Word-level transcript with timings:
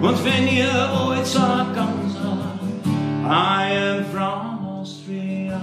Und 0.00 0.24
wenn 0.24 0.46
ihr 0.46 0.72
wollt, 0.94 1.26
sagt 1.26 1.74
ganz 1.74 2.14
I 3.24 3.76
am 3.76 4.04
from 4.12 4.64
Austria. 4.64 5.60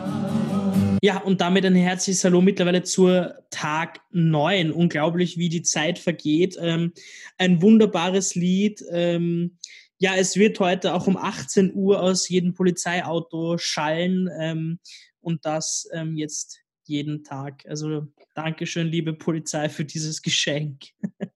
Ja, 1.01 1.21
und 1.21 1.39
damit 1.39 1.65
ein 1.65 1.73
herzliches 1.73 2.21
Hallo 2.25 2.41
mittlerweile 2.41 2.83
zur 2.83 3.33
Tag 3.49 4.01
9. 4.11 4.71
Unglaublich, 4.71 5.37
wie 5.37 5.47
die 5.47 5.61
Zeit 5.61 5.97
vergeht. 5.97 6.57
Ähm, 6.59 6.91
ein 7.37 7.61
wunderbares 7.61 8.35
Lied. 8.35 8.83
Ähm, 8.91 9.57
ja, 9.99 10.15
es 10.17 10.35
wird 10.35 10.59
heute 10.59 10.93
auch 10.93 11.07
um 11.07 11.15
18 11.15 11.73
Uhr 11.73 12.01
aus 12.01 12.27
jedem 12.27 12.53
Polizeiauto 12.53 13.57
schallen 13.57 14.29
ähm, 14.37 14.79
und 15.21 15.45
das 15.45 15.87
ähm, 15.93 16.17
jetzt 16.17 16.59
jeden 16.83 17.23
Tag. 17.23 17.63
Also 17.69 18.07
Dankeschön, 18.33 18.87
liebe 18.87 19.13
Polizei, 19.13 19.69
für 19.69 19.85
dieses 19.85 20.21
Geschenk. 20.21 20.87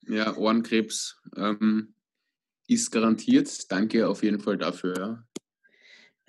Ja, 0.05 0.35
Ohrenkrebs 0.35 1.17
ähm, 1.37 1.93
ist 2.69 2.91
garantiert. 2.91 3.71
Danke 3.71 4.07
auf 4.07 4.23
jeden 4.23 4.39
Fall 4.39 4.57
dafür. 4.57 4.97
Ja. 4.97 5.29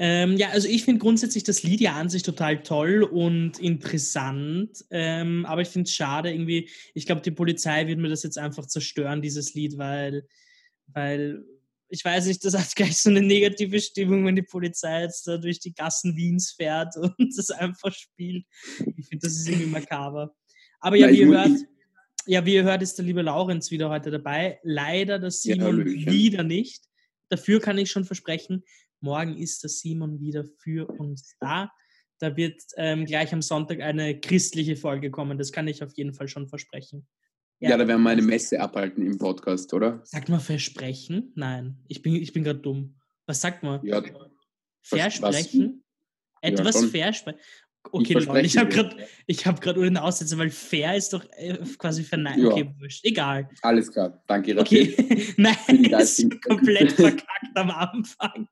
Ähm, 0.02 0.38
ja, 0.38 0.48
also 0.48 0.66
ich 0.66 0.84
finde 0.84 0.98
grundsätzlich 0.98 1.44
das 1.44 1.62
Lied 1.62 1.82
ja 1.82 1.92
an 1.92 2.08
sich 2.08 2.22
total 2.22 2.62
toll 2.62 3.02
und 3.02 3.58
interessant, 3.58 4.82
ähm, 4.90 5.44
aber 5.44 5.60
ich 5.60 5.68
finde 5.68 5.88
es 5.88 5.94
schade 5.94 6.32
irgendwie, 6.32 6.70
ich 6.94 7.04
glaube, 7.04 7.20
die 7.20 7.32
Polizei 7.32 7.86
wird 7.86 7.98
mir 7.98 8.08
das 8.08 8.22
jetzt 8.22 8.38
einfach 8.38 8.64
zerstören, 8.64 9.20
dieses 9.20 9.52
Lied, 9.52 9.76
weil, 9.76 10.26
weil, 10.86 11.44
ich 11.90 12.02
weiß 12.02 12.28
nicht, 12.28 12.42
das 12.46 12.56
hat 12.56 12.74
gleich 12.76 12.96
so 12.96 13.10
eine 13.10 13.20
negative 13.20 13.78
Stimmung, 13.78 14.24
wenn 14.24 14.36
die 14.36 14.42
Polizei 14.42 15.02
jetzt 15.02 15.28
da 15.28 15.36
durch 15.36 15.60
die 15.60 15.74
Gassen 15.74 16.16
Wiens 16.16 16.52
fährt 16.52 16.96
und 17.18 17.36
das 17.36 17.50
einfach 17.50 17.92
spielt. 17.92 18.46
Ich 18.96 19.06
finde, 19.06 19.26
das 19.26 19.36
ist 19.36 19.48
irgendwie 19.48 19.68
makaber. 19.68 20.34
Aber 20.78 20.96
ja, 20.96 21.10
wie 21.10 21.18
ihr 21.18 21.26
hört, 21.26 21.58
ja, 22.30 22.46
wie 22.46 22.54
ihr 22.54 22.62
hört, 22.62 22.80
ist 22.80 22.96
der 22.96 23.04
liebe 23.04 23.22
Laurenz 23.22 23.72
wieder 23.72 23.90
heute 23.90 24.12
dabei. 24.12 24.60
Leider 24.62 25.18
das 25.18 25.42
Ja, 25.44 25.54
Simon 25.54 25.78
Hallöchen. 25.78 26.12
wieder 26.12 26.44
nicht. 26.44 26.84
Dafür 27.28 27.60
kann 27.60 27.76
ich 27.76 27.90
schon 27.90 28.04
versprechen, 28.04 28.62
morgen 29.00 29.36
ist 29.36 29.64
der 29.64 29.70
Simon 29.70 30.20
wieder 30.20 30.44
für 30.44 30.88
uns 30.88 31.34
da. 31.40 31.72
Da 32.20 32.36
wird 32.36 32.62
ähm, 32.76 33.04
gleich 33.04 33.32
am 33.32 33.42
Sonntag 33.42 33.80
eine 33.80 34.20
christliche 34.20 34.76
Folge 34.76 35.10
kommen. 35.10 35.38
Das 35.38 35.50
kann 35.50 35.66
ich 35.66 35.82
auf 35.82 35.92
jeden 35.96 36.14
Fall 36.14 36.28
schon 36.28 36.46
versprechen. 36.46 37.08
Ja, 37.58 37.76
da 37.76 37.88
werden 37.88 38.02
wir 38.02 38.10
eine 38.10 38.22
Messe 38.22 38.60
abhalten 38.60 39.04
im 39.04 39.18
Podcast, 39.18 39.74
oder? 39.74 40.00
Sagt 40.04 40.28
man 40.28 40.38
versprechen? 40.38 41.32
Nein, 41.34 41.78
ich 41.88 42.00
bin, 42.00 42.14
ich 42.14 42.32
bin 42.32 42.44
gerade 42.44 42.60
dumm. 42.60 42.94
Was 43.26 43.40
sagt 43.40 43.64
man? 43.64 43.84
Ja, 43.84 44.02
Versprechen? 44.82 45.82
Etwas 46.42 46.78
schon. 46.78 46.90
versprechen? 46.90 47.40
Okay, 47.92 48.14
Ich 48.18 48.26
ich 48.44 48.56
habe 48.58 48.68
gerade 48.70 49.80
hab 49.80 49.86
einen 49.86 49.96
Aussetzer, 49.96 50.38
weil 50.38 50.50
fair 50.50 50.96
ist 50.96 51.12
doch 51.12 51.24
äh, 51.36 51.58
quasi 51.78 52.02
verneint. 52.02 52.42
Ja. 52.42 52.50
Okay, 52.50 52.70
wurscht. 52.78 53.04
Egal. 53.04 53.48
alles 53.62 53.90
klar. 53.90 54.22
Danke, 54.26 54.58
Okay, 54.58 54.94
Raphael. 54.96 55.26
nein, 55.36 55.82
die 55.82 55.92
ist 55.92 56.42
komplett 56.42 56.92
verkackt 56.92 57.56
am 57.56 57.70
Anfang. 57.70 58.48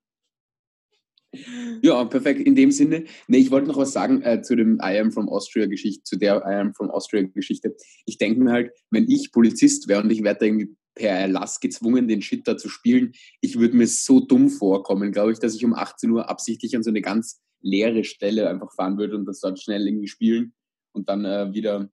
Ja, 1.82 2.04
perfekt. 2.06 2.40
In 2.40 2.54
dem 2.54 2.70
Sinne, 2.70 3.04
nee, 3.26 3.38
ich 3.38 3.50
wollte 3.50 3.68
noch 3.68 3.76
was 3.76 3.92
sagen 3.92 4.22
äh, 4.22 4.40
zu 4.40 4.56
dem 4.56 4.76
I 4.82 4.98
am 4.98 5.12
from 5.12 5.28
Austria 5.28 5.66
Geschichte, 5.66 6.02
zu 6.04 6.16
der 6.16 6.38
I 6.38 6.54
am 6.54 6.74
from 6.74 6.90
Austria 6.90 7.22
Geschichte. 7.22 7.76
Ich 8.06 8.16
denke 8.16 8.40
mir 8.40 8.50
halt, 8.50 8.72
wenn 8.90 9.08
ich 9.10 9.30
Polizist 9.30 9.88
wäre 9.88 10.02
und 10.02 10.10
ich 10.10 10.22
werde 10.24 10.46
irgendwie 10.46 10.74
per 10.94 11.10
Erlass 11.10 11.60
gezwungen, 11.60 12.08
den 12.08 12.22
Shit 12.22 12.48
da 12.48 12.56
zu 12.56 12.68
spielen, 12.68 13.12
ich 13.40 13.58
würde 13.58 13.76
mir 13.76 13.86
so 13.86 14.20
dumm 14.20 14.48
vorkommen, 14.48 15.12
glaube 15.12 15.32
ich, 15.32 15.38
dass 15.38 15.54
ich 15.54 15.64
um 15.64 15.74
18 15.74 16.10
Uhr 16.10 16.28
absichtlich 16.28 16.74
an 16.74 16.82
so 16.82 16.90
eine 16.90 17.02
ganz 17.02 17.40
leere 17.60 18.04
Stelle 18.04 18.48
einfach 18.48 18.72
fahren 18.74 18.98
würde 18.98 19.16
und 19.16 19.26
das 19.26 19.40
dort 19.40 19.60
schnell 19.60 19.86
irgendwie 19.86 20.08
spielen 20.08 20.54
und 20.92 21.08
dann 21.08 21.24
äh, 21.24 21.52
wieder 21.52 21.90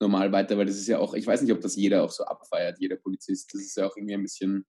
normal 0.00 0.32
weiter, 0.32 0.58
weil 0.58 0.66
das 0.66 0.76
ist 0.76 0.88
ja 0.88 0.98
auch, 0.98 1.14
ich 1.14 1.26
weiß 1.26 1.42
nicht, 1.42 1.52
ob 1.52 1.60
das 1.60 1.76
jeder 1.76 2.02
auch 2.02 2.10
so 2.10 2.24
abfeiert, 2.24 2.78
jeder 2.80 2.96
Polizist. 2.96 3.54
Das 3.54 3.62
ist 3.62 3.76
ja 3.76 3.86
auch 3.86 3.96
irgendwie 3.96 4.14
ein 4.14 4.22
bisschen, 4.22 4.66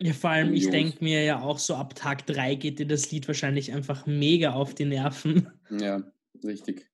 Ja, 0.00 0.12
vor 0.12 0.30
allem, 0.30 0.52
ich 0.52 0.68
denke 0.68 1.02
mir 1.02 1.22
ja 1.22 1.40
auch 1.40 1.58
so, 1.58 1.74
ab 1.76 1.94
Tag 1.94 2.26
3 2.26 2.56
geht 2.56 2.78
dir 2.78 2.86
das 2.86 3.10
Lied 3.10 3.26
wahrscheinlich 3.28 3.72
einfach 3.72 4.06
mega 4.06 4.52
auf 4.52 4.74
die 4.74 4.84
Nerven. 4.84 5.48
Ja, 5.70 6.02
richtig. 6.44 6.90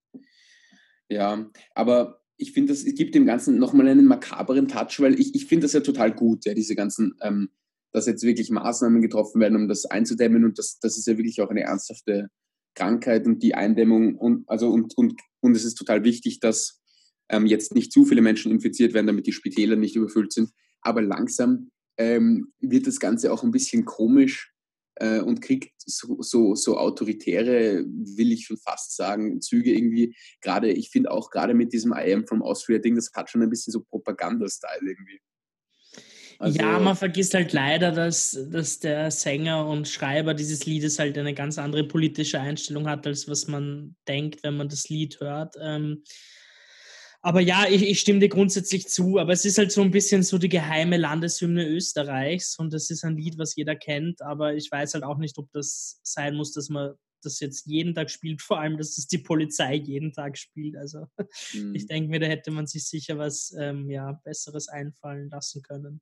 Ja, 1.08 1.50
aber 1.74 2.22
ich 2.36 2.52
finde, 2.52 2.72
es 2.72 2.84
gibt 2.94 3.16
dem 3.16 3.26
Ganzen 3.26 3.58
nochmal 3.58 3.88
einen 3.88 4.06
makaberen 4.06 4.68
Touch, 4.68 5.00
weil 5.00 5.18
ich, 5.18 5.34
ich 5.34 5.46
finde 5.46 5.64
das 5.64 5.72
ja 5.72 5.80
total 5.80 6.14
gut, 6.14 6.44
ja, 6.44 6.54
diese 6.54 6.76
ganzen, 6.76 7.16
ähm, 7.22 7.50
dass 7.90 8.06
jetzt 8.06 8.22
wirklich 8.22 8.50
Maßnahmen 8.50 9.02
getroffen 9.02 9.40
werden, 9.40 9.56
um 9.56 9.66
das 9.66 9.86
einzudämmen 9.86 10.44
und 10.44 10.58
das, 10.58 10.78
das 10.78 10.96
ist 10.96 11.08
ja 11.08 11.16
wirklich 11.16 11.40
auch 11.40 11.50
eine 11.50 11.62
ernsthafte 11.62 12.28
Krankheit 12.78 13.26
und 13.26 13.42
die 13.42 13.54
Eindämmung 13.54 14.14
und 14.14 14.48
also 14.48 14.70
und, 14.70 14.96
und, 14.96 15.20
und 15.40 15.56
es 15.56 15.64
ist 15.64 15.74
total 15.74 16.04
wichtig, 16.04 16.40
dass 16.40 16.80
ähm, 17.28 17.46
jetzt 17.46 17.74
nicht 17.74 17.92
zu 17.92 18.04
viele 18.04 18.22
Menschen 18.22 18.52
infiziert 18.52 18.94
werden, 18.94 19.08
damit 19.08 19.26
die 19.26 19.32
Spitäler 19.32 19.76
nicht 19.76 19.96
überfüllt 19.96 20.32
sind. 20.32 20.50
Aber 20.80 21.02
langsam 21.02 21.70
ähm, 21.98 22.52
wird 22.60 22.86
das 22.86 23.00
Ganze 23.00 23.32
auch 23.32 23.42
ein 23.42 23.50
bisschen 23.50 23.84
komisch 23.84 24.54
äh, 24.94 25.20
und 25.20 25.42
kriegt 25.42 25.72
so, 25.84 26.22
so, 26.22 26.54
so 26.54 26.78
autoritäre, 26.78 27.84
will 27.84 28.32
ich 28.32 28.46
schon 28.46 28.58
fast 28.58 28.96
sagen, 28.96 29.40
Züge 29.40 29.72
irgendwie. 29.72 30.14
Gerade, 30.40 30.70
ich 30.70 30.90
finde 30.90 31.10
auch 31.10 31.30
gerade 31.30 31.54
mit 31.54 31.72
diesem 31.72 31.92
I 31.92 32.12
am 32.12 32.26
from 32.26 32.42
Austria 32.42 32.78
Ding, 32.78 32.94
das 32.94 33.10
hat 33.14 33.28
schon 33.28 33.42
ein 33.42 33.50
bisschen 33.50 33.72
so 33.72 33.82
Propaganda-Style 33.82 34.88
irgendwie. 34.88 35.20
Also, 36.40 36.60
ja, 36.60 36.78
man 36.78 36.94
vergisst 36.94 37.34
halt 37.34 37.52
leider, 37.52 37.90
dass, 37.90 38.38
dass 38.50 38.78
der 38.78 39.10
Sänger 39.10 39.66
und 39.66 39.88
Schreiber 39.88 40.34
dieses 40.34 40.66
Liedes 40.66 41.00
halt 41.00 41.18
eine 41.18 41.34
ganz 41.34 41.58
andere 41.58 41.82
politische 41.82 42.40
Einstellung 42.40 42.88
hat, 42.88 43.06
als 43.08 43.28
was 43.28 43.48
man 43.48 43.96
denkt, 44.06 44.44
wenn 44.44 44.56
man 44.56 44.68
das 44.68 44.88
Lied 44.88 45.18
hört. 45.18 45.56
Ähm, 45.60 46.04
aber 47.22 47.40
ja, 47.40 47.66
ich, 47.68 47.82
ich 47.82 47.98
stimme 47.98 48.20
dir 48.20 48.28
grundsätzlich 48.28 48.86
zu, 48.86 49.18
aber 49.18 49.32
es 49.32 49.44
ist 49.44 49.58
halt 49.58 49.72
so 49.72 49.82
ein 49.82 49.90
bisschen 49.90 50.22
so 50.22 50.38
die 50.38 50.48
geheime 50.48 50.96
Landeshymne 50.96 51.66
Österreichs 51.66 52.56
und 52.56 52.72
das 52.72 52.90
ist 52.90 53.04
ein 53.04 53.16
Lied, 53.16 53.36
was 53.38 53.56
jeder 53.56 53.74
kennt, 53.74 54.22
aber 54.22 54.54
ich 54.54 54.70
weiß 54.70 54.94
halt 54.94 55.02
auch 55.02 55.18
nicht, 55.18 55.36
ob 55.38 55.50
das 55.50 55.98
sein 56.04 56.36
muss, 56.36 56.52
dass 56.52 56.68
man 56.68 56.94
das 57.22 57.40
jetzt 57.40 57.66
jeden 57.66 57.94
Tag 57.94 58.10
spielt, 58.10 58.42
vor 58.42 58.60
allem, 58.60 58.78
dass 58.78 58.96
es 58.96 59.08
die 59.08 59.18
Polizei 59.18 59.74
jeden 59.74 60.12
Tag 60.12 60.38
spielt. 60.38 60.76
Also 60.76 61.06
mh. 61.52 61.74
ich 61.74 61.86
denke 61.86 62.10
mir, 62.10 62.20
da 62.20 62.26
hätte 62.26 62.52
man 62.52 62.68
sich 62.68 62.86
sicher 62.86 63.18
was 63.18 63.52
ähm, 63.58 63.90
ja, 63.90 64.12
Besseres 64.24 64.68
einfallen 64.68 65.28
lassen 65.30 65.62
können. 65.62 66.00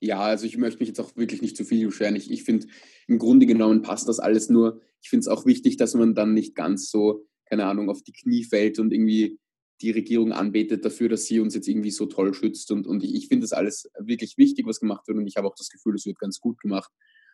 Ja, 0.00 0.20
also 0.20 0.46
ich 0.46 0.56
möchte 0.56 0.80
mich 0.80 0.88
jetzt 0.88 1.00
auch 1.00 1.16
wirklich 1.16 1.42
nicht 1.42 1.56
zu 1.56 1.64
viel 1.64 1.86
beschweren. 1.86 2.16
Ich, 2.16 2.30
ich 2.30 2.44
finde, 2.44 2.66
im 3.06 3.18
Grunde 3.18 3.46
genommen 3.46 3.82
passt 3.82 4.08
das 4.08 4.18
alles 4.18 4.48
nur. 4.48 4.80
Ich 5.02 5.10
finde 5.10 5.22
es 5.22 5.28
auch 5.28 5.46
wichtig, 5.46 5.76
dass 5.76 5.94
man 5.94 6.14
dann 6.14 6.34
nicht 6.34 6.54
ganz 6.54 6.90
so, 6.90 7.26
keine 7.46 7.66
Ahnung, 7.66 7.90
auf 7.90 8.02
die 8.02 8.12
Knie 8.12 8.44
fällt 8.44 8.78
und 8.78 8.92
irgendwie 8.92 9.38
die 9.80 9.90
Regierung 9.90 10.32
anbetet 10.32 10.84
dafür, 10.84 11.08
dass 11.08 11.24
sie 11.24 11.40
uns 11.40 11.54
jetzt 11.54 11.68
irgendwie 11.68 11.90
so 11.90 12.06
toll 12.06 12.34
schützt. 12.34 12.70
Und, 12.70 12.86
und 12.86 13.04
ich, 13.04 13.14
ich 13.14 13.28
finde 13.28 13.44
das 13.44 13.52
alles 13.52 13.88
wirklich 13.98 14.36
wichtig, 14.36 14.66
was 14.66 14.80
gemacht 14.80 15.06
wird. 15.06 15.18
Und 15.18 15.26
ich 15.26 15.36
habe 15.36 15.46
auch 15.46 15.54
das 15.54 15.68
Gefühl, 15.68 15.94
es 15.94 16.06
wird 16.06 16.18
ganz 16.18 16.40
gut 16.40 16.60
gemacht. 16.60 16.90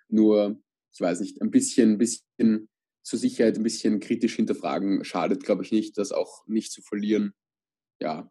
Nur, 0.08 0.60
ich 0.92 1.00
weiß 1.00 1.20
nicht, 1.20 1.40
ein 1.40 1.50
bisschen, 1.50 1.92
ein 1.92 1.98
bisschen 1.98 2.68
zur 3.02 3.18
Sicherheit, 3.18 3.56
ein 3.56 3.62
bisschen 3.62 4.00
kritisch 4.00 4.36
hinterfragen 4.36 5.04
schadet, 5.04 5.44
glaube 5.44 5.62
ich, 5.62 5.72
nicht, 5.72 5.98
das 5.98 6.12
auch 6.12 6.46
nicht 6.46 6.72
zu 6.72 6.82
verlieren. 6.82 7.32
Ja, 8.00 8.30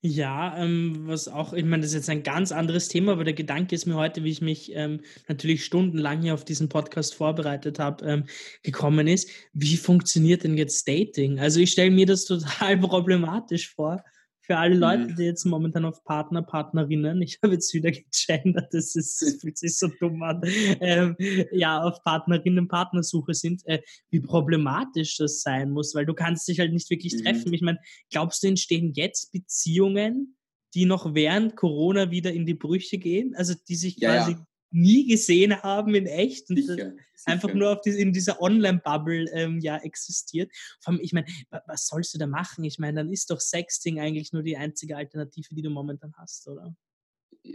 Ja, 0.00 0.56
ähm, 0.56 1.08
was 1.08 1.26
auch, 1.26 1.52
ich 1.52 1.64
meine, 1.64 1.82
das 1.82 1.90
ist 1.90 1.96
jetzt 1.96 2.10
ein 2.10 2.22
ganz 2.22 2.52
anderes 2.52 2.86
Thema, 2.86 3.12
aber 3.12 3.24
der 3.24 3.34
Gedanke 3.34 3.74
ist 3.74 3.84
mir 3.84 3.96
heute, 3.96 4.22
wie 4.22 4.30
ich 4.30 4.40
mich 4.40 4.70
ähm, 4.76 5.00
natürlich 5.26 5.64
stundenlang 5.64 6.22
hier 6.22 6.34
auf 6.34 6.44
diesen 6.44 6.68
Podcast 6.68 7.16
vorbereitet 7.16 7.80
habe, 7.80 8.04
ähm, 8.06 8.24
gekommen 8.62 9.08
ist, 9.08 9.28
wie 9.52 9.76
funktioniert 9.76 10.44
denn 10.44 10.56
jetzt 10.56 10.86
Dating? 10.86 11.40
Also 11.40 11.58
ich 11.58 11.72
stelle 11.72 11.90
mir 11.90 12.06
das 12.06 12.24
total 12.26 12.78
problematisch 12.78 13.74
vor, 13.74 14.04
für 14.48 14.56
alle 14.56 14.74
Leute, 14.74 15.12
Mhm. 15.12 15.16
die 15.16 15.24
jetzt 15.24 15.44
momentan 15.44 15.84
auf 15.84 16.02
Partner, 16.04 16.42
Partnerinnen, 16.42 17.20
ich 17.22 17.38
habe 17.42 17.52
jetzt 17.52 17.72
wieder 17.74 17.90
gegendert, 18.28 18.72
das, 18.72 18.96
ist, 18.96 19.20
das 19.22 19.34
fühlt 19.40 19.58
sich 19.58 19.76
so 19.76 19.88
dumm 20.00 20.22
an, 20.22 20.40
ähm, 20.80 21.16
ja, 21.52 21.82
auf 21.82 22.02
Partnerinnen, 22.02 22.66
Partnersuche 22.66 23.34
sind, 23.34 23.62
äh, 23.66 23.80
wie 24.10 24.20
problematisch 24.20 25.18
das 25.18 25.42
sein 25.42 25.70
muss, 25.70 25.94
weil 25.94 26.06
du 26.06 26.14
kannst 26.14 26.48
dich 26.48 26.58
halt 26.60 26.72
nicht 26.72 26.88
wirklich 26.90 27.14
Mhm. 27.14 27.24
treffen. 27.24 27.52
Ich 27.52 27.60
meine, 27.62 27.78
glaubst 28.10 28.42
du, 28.42 28.48
entstehen 28.48 28.92
jetzt 28.94 29.32
Beziehungen, 29.32 30.36
die 30.74 30.86
noch 30.86 31.14
während 31.14 31.54
Corona 31.56 32.10
wieder 32.10 32.32
in 32.32 32.46
die 32.46 32.54
Brüche 32.54 32.98
gehen? 32.98 33.34
Also 33.36 33.54
die 33.68 33.76
sich 33.76 33.96
Ja, 33.98 34.14
ja. 34.14 34.46
Nie 34.70 35.06
gesehen 35.06 35.62
haben 35.62 35.94
in 35.94 36.06
echt 36.06 36.50
und 36.50 36.58
äh, 36.58 36.62
sicher. 36.62 36.92
einfach 37.24 37.48
sicher. 37.48 37.58
nur 37.58 37.72
auf 37.72 37.80
die, 37.80 37.90
in 37.90 38.12
dieser 38.12 38.40
Online-Bubble 38.40 39.26
ähm, 39.32 39.60
ja 39.60 39.78
existiert. 39.78 40.50
Vor 40.80 40.92
allem, 40.94 41.02
ich 41.02 41.12
meine, 41.12 41.26
wa- 41.50 41.62
was 41.66 41.86
sollst 41.86 42.14
du 42.14 42.18
da 42.18 42.26
machen? 42.26 42.64
Ich 42.64 42.78
meine, 42.78 42.98
dann 42.98 43.10
ist 43.12 43.30
doch 43.30 43.40
Sexting 43.40 43.98
eigentlich 44.00 44.32
nur 44.32 44.42
die 44.42 44.56
einzige 44.56 44.96
Alternative, 44.96 45.54
die 45.54 45.62
du 45.62 45.70
momentan 45.70 46.12
hast, 46.16 46.48
oder? 46.48 46.74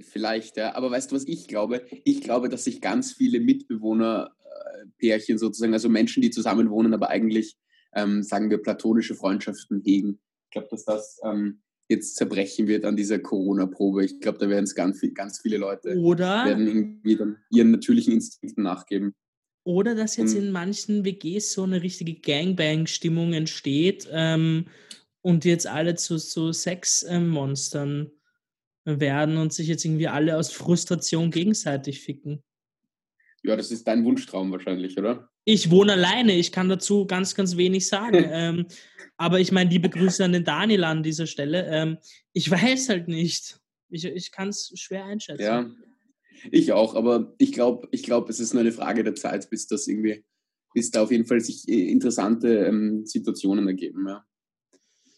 Vielleicht, 0.02 0.58
ja. 0.58 0.76
Aber 0.76 0.92
weißt 0.92 1.12
du, 1.12 1.16
was 1.16 1.28
ich 1.28 1.48
glaube? 1.48 1.86
Ich 2.04 2.22
glaube, 2.22 2.50
dass 2.50 2.64
sich 2.64 2.82
ganz 2.82 3.14
viele 3.14 3.40
Mitbewohner-Pärchen 3.40 5.38
sozusagen, 5.38 5.74
also 5.74 5.90
Menschen, 5.90 6.22
die 6.22 6.32
zusammen 6.32 6.70
wohnen, 6.70 6.94
aber 6.94 7.10
eigentlich, 7.10 7.58
ähm, 7.94 8.24
sagen 8.24 8.50
wir, 8.50 8.60
platonische 8.60 9.16
Freundschaften 9.16 9.82
hegen. 9.84 10.20
Ich 10.46 10.52
glaube, 10.52 10.68
dass 10.72 10.86
das 10.86 11.20
ähm, 11.24 11.63
jetzt 11.90 12.16
zerbrechen 12.16 12.68
wird 12.68 12.86
an 12.86 12.96
dieser 12.96 13.20
Corona-Probe. 13.20 14.06
Ich 14.06 14.20
glaube, 14.20 14.38
da 14.40 14.50
werden 14.50 14.64
es 14.64 14.76
ganz, 14.76 15.02
ganz 15.14 15.42
viele 15.42 15.58
Leute 15.58 15.98
Oder, 16.00 16.46
werden 16.46 16.68
irgendwie 16.68 17.16
dann 17.16 17.38
ihren 17.52 17.72
natürlichen 17.72 18.14
Instinkten 18.14 18.64
nachgeben. 18.64 19.14
oder 19.66 19.96
dass 19.96 20.18
jetzt 20.18 20.34
Und- 20.36 20.44
in 20.44 20.52
manchen 20.52 21.06
WGs 21.06 21.54
so 21.54 21.64
eine 21.64 21.82
richtige 21.82 22.16
Gangbang-Stimmung 22.16 23.34
entsteht 23.34 24.08
ähm, 24.12 24.66
und 25.22 25.46
jetzt 25.46 25.68
alle 25.68 25.96
zu 25.96 26.18
so 26.18 26.52
Sex-Monstern 26.52 28.12
werden 28.86 29.38
und 29.38 29.54
sich 29.54 29.68
jetzt 29.68 29.86
irgendwie 29.86 30.08
alle 30.10 30.38
aus 30.38 30.52
Frustration 30.52 31.32
gegenseitig 31.32 32.02
ficken. 32.02 32.42
Ja, 33.44 33.58
das 33.58 33.72
ist 33.72 33.88
dein 33.88 34.06
Wunschtraum 34.06 34.52
wahrscheinlich, 34.52 34.98
oder? 34.98 35.30
Ich 35.44 35.70
wohne 35.70 35.94
alleine, 35.94 36.34
ich 36.34 36.52
kann 36.54 36.70
dazu 36.70 37.06
ganz, 37.06 37.36
ganz 37.36 37.58
wenig 37.58 37.88
sagen. 37.88 38.26
ähm, 38.32 38.66
aber 39.18 39.40
ich 39.40 39.52
meine, 39.52 39.70
liebe 39.70 39.90
Grüße 39.90 40.24
an 40.24 40.32
den 40.32 40.46
Daniel 40.46 40.86
an 40.86 41.04
dieser 41.04 41.28
Stelle. 41.28 41.68
Ähm, 41.68 41.98
ich 42.32 42.50
weiß 42.50 42.90
halt 42.90 43.08
nicht. 43.08 43.60
Ich, 43.90 44.06
ich 44.06 44.32
kann 44.32 44.50
es 44.50 44.72
schwer 44.76 45.06
einschätzen. 45.06 45.44
Ja, 45.44 45.70
ich 46.52 46.72
auch, 46.72 46.96
aber 46.96 47.36
ich 47.38 47.52
glaube, 47.52 47.88
ich 47.92 48.04
glaub, 48.04 48.30
es 48.30 48.40
ist 48.40 48.54
nur 48.54 48.62
eine 48.62 48.72
Frage 48.72 49.04
der 49.04 49.16
Zeit, 49.16 49.50
bis 49.50 49.68
das 49.68 49.88
irgendwie, 49.88 50.24
bis 50.74 50.90
da 50.90 51.04
auf 51.04 51.12
jeden 51.12 51.26
Fall 51.26 51.42
sich 51.42 51.68
äh, 51.68 51.92
interessante 51.92 52.66
ähm, 52.66 53.06
Situationen 53.06 53.68
ergeben. 53.68 54.08
Ja. 54.08 54.26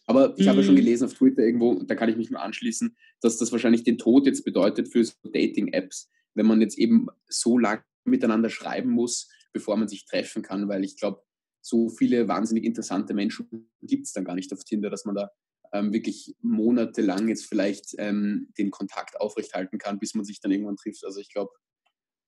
Aber 0.07 0.37
ich 0.37 0.45
mhm. 0.45 0.49
habe 0.49 0.63
schon 0.63 0.75
gelesen 0.75 1.05
auf 1.05 1.13
Twitter 1.13 1.43
irgendwo, 1.43 1.75
da 1.83 1.95
kann 1.95 2.09
ich 2.09 2.17
mich 2.17 2.29
nur 2.29 2.41
anschließen, 2.41 2.95
dass 3.21 3.37
das 3.37 3.51
wahrscheinlich 3.51 3.83
den 3.83 3.97
Tod 3.97 4.25
jetzt 4.25 4.43
bedeutet 4.43 4.87
für 4.87 5.03
so 5.03 5.13
Dating-Apps, 5.23 6.09
wenn 6.33 6.45
man 6.45 6.61
jetzt 6.61 6.77
eben 6.77 7.07
so 7.27 7.57
lange 7.57 7.83
miteinander 8.05 8.49
schreiben 8.49 8.89
muss, 8.89 9.29
bevor 9.53 9.77
man 9.77 9.87
sich 9.87 10.05
treffen 10.05 10.41
kann, 10.41 10.67
weil 10.67 10.83
ich 10.83 10.97
glaube, 10.97 11.21
so 11.61 11.89
viele 11.89 12.27
wahnsinnig 12.27 12.63
interessante 12.63 13.13
Menschen 13.13 13.71
gibt 13.81 14.05
es 14.05 14.13
dann 14.13 14.23
gar 14.23 14.35
nicht 14.35 14.53
auf 14.53 14.63
Tinder, 14.63 14.89
dass 14.89 15.05
man 15.05 15.15
da 15.15 15.31
ähm, 15.73 15.93
wirklich 15.93 16.35
monatelang 16.41 17.27
jetzt 17.27 17.45
vielleicht 17.45 17.95
ähm, 17.97 18.49
den 18.57 18.71
Kontakt 18.71 19.19
aufrechthalten 19.19 19.79
kann, 19.79 19.99
bis 19.99 20.13
man 20.13 20.25
sich 20.25 20.39
dann 20.39 20.51
irgendwann 20.51 20.77
trifft. 20.77 21.03
Also 21.03 21.19
ich 21.19 21.31
glaube, 21.31 21.51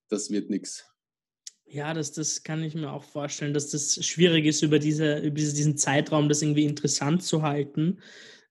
das 0.09 0.31
wird 0.31 0.49
nichts. 0.49 0.85
Ja, 1.65 1.93
das, 1.93 2.13
das 2.13 2.43
kann 2.43 2.63
ich 2.63 2.75
mir 2.75 2.91
auch 2.91 3.03
vorstellen, 3.03 3.53
dass 3.53 3.69
das 3.71 4.03
schwierig 4.05 4.45
ist, 4.45 4.61
über, 4.61 4.79
diese, 4.79 5.19
über 5.19 5.35
diesen 5.35 5.77
Zeitraum 5.77 6.29
das 6.29 6.41
irgendwie 6.41 6.65
interessant 6.65 7.23
zu 7.23 7.41
halten. 7.41 7.99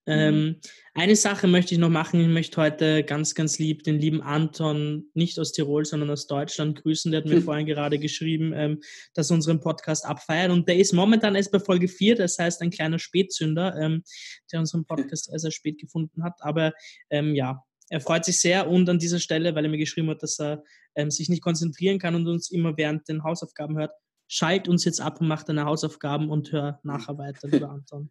Mhm. 0.06 0.12
Ähm, 0.12 0.56
eine 0.94 1.16
Sache 1.16 1.48
möchte 1.48 1.74
ich 1.74 1.80
noch 1.80 1.90
machen. 1.90 2.20
Ich 2.20 2.28
möchte 2.28 2.60
heute 2.60 3.02
ganz, 3.02 3.34
ganz 3.34 3.58
lieb 3.58 3.82
den 3.82 3.98
lieben 3.98 4.22
Anton, 4.22 5.10
nicht 5.14 5.38
aus 5.38 5.52
Tirol, 5.52 5.84
sondern 5.84 6.10
aus 6.10 6.26
Deutschland 6.26 6.80
grüßen. 6.82 7.10
Der 7.10 7.20
hat 7.20 7.28
mir 7.28 7.42
vorhin 7.42 7.66
gerade 7.66 7.98
geschrieben, 7.98 8.52
ähm, 8.54 8.80
dass 9.14 9.30
er 9.30 9.34
unseren 9.34 9.60
Podcast 9.60 10.06
abfeiert. 10.06 10.50
Und 10.52 10.68
der 10.68 10.76
ist 10.76 10.92
momentan 10.92 11.34
erst 11.34 11.52
bei 11.52 11.58
Folge 11.58 11.88
4, 11.88 12.16
das 12.16 12.38
heißt 12.38 12.62
ein 12.62 12.70
kleiner 12.70 12.98
Spätzünder, 12.98 13.76
ähm, 13.76 14.04
der 14.52 14.60
unseren 14.60 14.84
Podcast 14.86 15.26
sehr, 15.26 15.38
sehr 15.38 15.50
spät 15.50 15.78
gefunden 15.78 16.22
hat. 16.22 16.34
Aber 16.38 16.72
ähm, 17.10 17.34
ja, 17.34 17.62
er 17.88 18.00
freut 18.00 18.24
sich 18.24 18.40
sehr 18.40 18.68
und 18.68 18.88
an 18.88 18.98
dieser 18.98 19.18
Stelle, 19.18 19.54
weil 19.54 19.64
er 19.64 19.70
mir 19.70 19.78
geschrieben 19.78 20.10
hat, 20.10 20.22
dass 20.22 20.40
er 20.40 20.62
ähm, 20.94 21.10
sich 21.10 21.28
nicht 21.28 21.42
konzentrieren 21.42 21.98
kann 21.98 22.14
und 22.14 22.26
uns 22.26 22.50
immer 22.50 22.76
während 22.76 23.08
den 23.08 23.24
Hausaufgaben 23.24 23.76
hört, 23.76 23.92
schalt 24.28 24.68
uns 24.68 24.84
jetzt 24.84 25.00
ab 25.00 25.20
und 25.20 25.28
mach 25.28 25.42
deine 25.42 25.64
Hausaufgaben 25.64 26.30
und 26.30 26.52
hör 26.52 26.80
nachher 26.84 27.18
weiter, 27.18 27.48
lieber 27.48 27.70
Anton. 27.70 28.10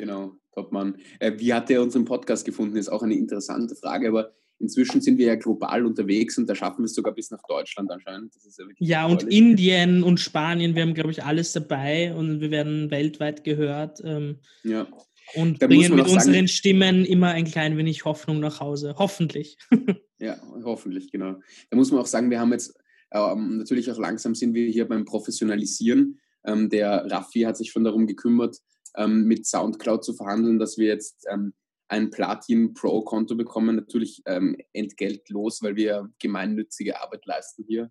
Genau, 0.00 0.32
Topmann. 0.54 0.96
Äh, 1.18 1.32
wie 1.36 1.52
hat 1.52 1.68
er 1.68 1.82
unseren 1.82 2.06
Podcast 2.06 2.46
gefunden? 2.46 2.74
Ist 2.76 2.88
auch 2.88 3.02
eine 3.02 3.12
interessante 3.14 3.76
Frage, 3.76 4.08
aber 4.08 4.32
inzwischen 4.58 5.02
sind 5.02 5.18
wir 5.18 5.26
ja 5.26 5.34
global 5.34 5.84
unterwegs 5.84 6.38
und 6.38 6.48
da 6.48 6.54
schaffen 6.54 6.78
wir 6.78 6.86
es 6.86 6.94
sogar 6.94 7.12
bis 7.12 7.30
nach 7.30 7.42
Deutschland 7.46 7.90
anscheinend. 7.90 8.32
ja, 8.78 9.02
ja 9.02 9.06
und 9.06 9.24
Indien 9.24 10.02
und 10.02 10.18
Spanien, 10.18 10.74
wir 10.74 10.82
haben, 10.82 10.94
glaube 10.94 11.10
ich, 11.10 11.22
alles 11.22 11.52
dabei 11.52 12.14
und 12.14 12.40
wir 12.40 12.50
werden 12.50 12.90
weltweit 12.90 13.44
gehört. 13.44 14.00
Ähm, 14.02 14.38
ja. 14.64 14.86
Und 15.34 15.60
da 15.60 15.66
bringen 15.66 15.94
mit 15.94 16.08
unseren 16.08 16.32
sagen, 16.32 16.48
Stimmen 16.48 17.04
immer 17.04 17.32
ein 17.32 17.44
klein 17.44 17.76
wenig 17.76 18.06
Hoffnung 18.06 18.40
nach 18.40 18.60
Hause. 18.60 18.94
Hoffentlich. 18.96 19.58
ja, 20.18 20.40
hoffentlich, 20.64 21.12
genau. 21.12 21.36
Da 21.68 21.76
muss 21.76 21.92
man 21.92 22.00
auch 22.00 22.06
sagen, 22.06 22.30
wir 22.30 22.40
haben 22.40 22.52
jetzt 22.52 22.74
ähm, 23.12 23.58
natürlich 23.58 23.90
auch 23.90 23.98
langsam 23.98 24.34
sind 24.34 24.54
wir 24.54 24.66
hier 24.66 24.88
beim 24.88 25.04
Professionalisieren. 25.04 26.18
Ähm, 26.46 26.70
der 26.70 27.04
Raffi 27.10 27.42
hat 27.42 27.58
sich 27.58 27.70
schon 27.70 27.84
darum 27.84 28.06
gekümmert, 28.06 28.56
ähm, 28.96 29.24
mit 29.24 29.46
Soundcloud 29.46 30.04
zu 30.04 30.14
verhandeln, 30.14 30.58
dass 30.58 30.78
wir 30.78 30.88
jetzt 30.88 31.26
ähm, 31.30 31.54
ein 31.88 32.10
Platin 32.10 32.72
Pro 32.72 33.02
Konto 33.02 33.34
bekommen, 33.34 33.76
natürlich 33.76 34.22
ähm, 34.26 34.56
entgeltlos, 34.72 35.62
weil 35.62 35.76
wir 35.76 36.08
gemeinnützige 36.18 37.00
Arbeit 37.00 37.26
leisten 37.26 37.64
hier. 37.66 37.90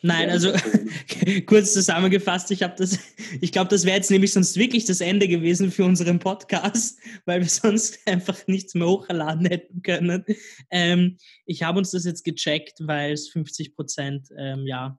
Nein, 0.00 0.30
also 0.30 0.52
kurz 1.46 1.72
zusammengefasst, 1.72 2.52
ich 2.52 2.62
habe 2.62 2.74
das, 2.76 2.98
ich 3.40 3.50
glaube, 3.50 3.68
das 3.68 3.84
wäre 3.84 3.96
jetzt 3.96 4.12
nämlich 4.12 4.32
sonst 4.32 4.56
wirklich 4.56 4.84
das 4.84 5.00
Ende 5.00 5.26
gewesen 5.26 5.72
für 5.72 5.84
unseren 5.84 6.20
Podcast, 6.20 7.00
weil 7.24 7.40
wir 7.40 7.48
sonst 7.48 7.98
einfach 8.06 8.46
nichts 8.46 8.74
mehr 8.74 8.86
hochladen 8.86 9.46
hätten 9.46 9.82
können. 9.82 10.24
Ähm, 10.70 11.16
ich 11.46 11.64
habe 11.64 11.78
uns 11.78 11.90
das 11.90 12.04
jetzt 12.04 12.24
gecheckt, 12.24 12.78
weil 12.80 13.12
es 13.12 13.28
50 13.30 13.74
Prozent 13.74 14.28
ähm, 14.38 14.66
ja 14.66 14.98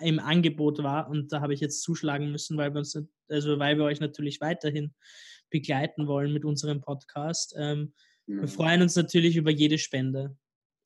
im 0.00 0.18
Angebot 0.18 0.82
war 0.82 1.08
und 1.08 1.32
da 1.32 1.40
habe 1.40 1.54
ich 1.54 1.60
jetzt 1.60 1.82
zuschlagen 1.82 2.30
müssen, 2.30 2.56
weil 2.56 2.72
wir 2.74 2.78
uns, 2.78 2.98
also 3.28 3.58
weil 3.58 3.78
wir 3.78 3.84
euch 3.84 4.00
natürlich 4.00 4.40
weiterhin 4.40 4.92
begleiten 5.50 6.06
wollen 6.06 6.32
mit 6.32 6.44
unserem 6.44 6.80
Podcast. 6.80 7.54
Ähm, 7.58 7.94
ja. 8.26 8.42
Wir 8.42 8.48
freuen 8.48 8.82
uns 8.82 8.96
natürlich 8.96 9.36
über 9.36 9.50
jede 9.50 9.78
Spende. 9.78 10.36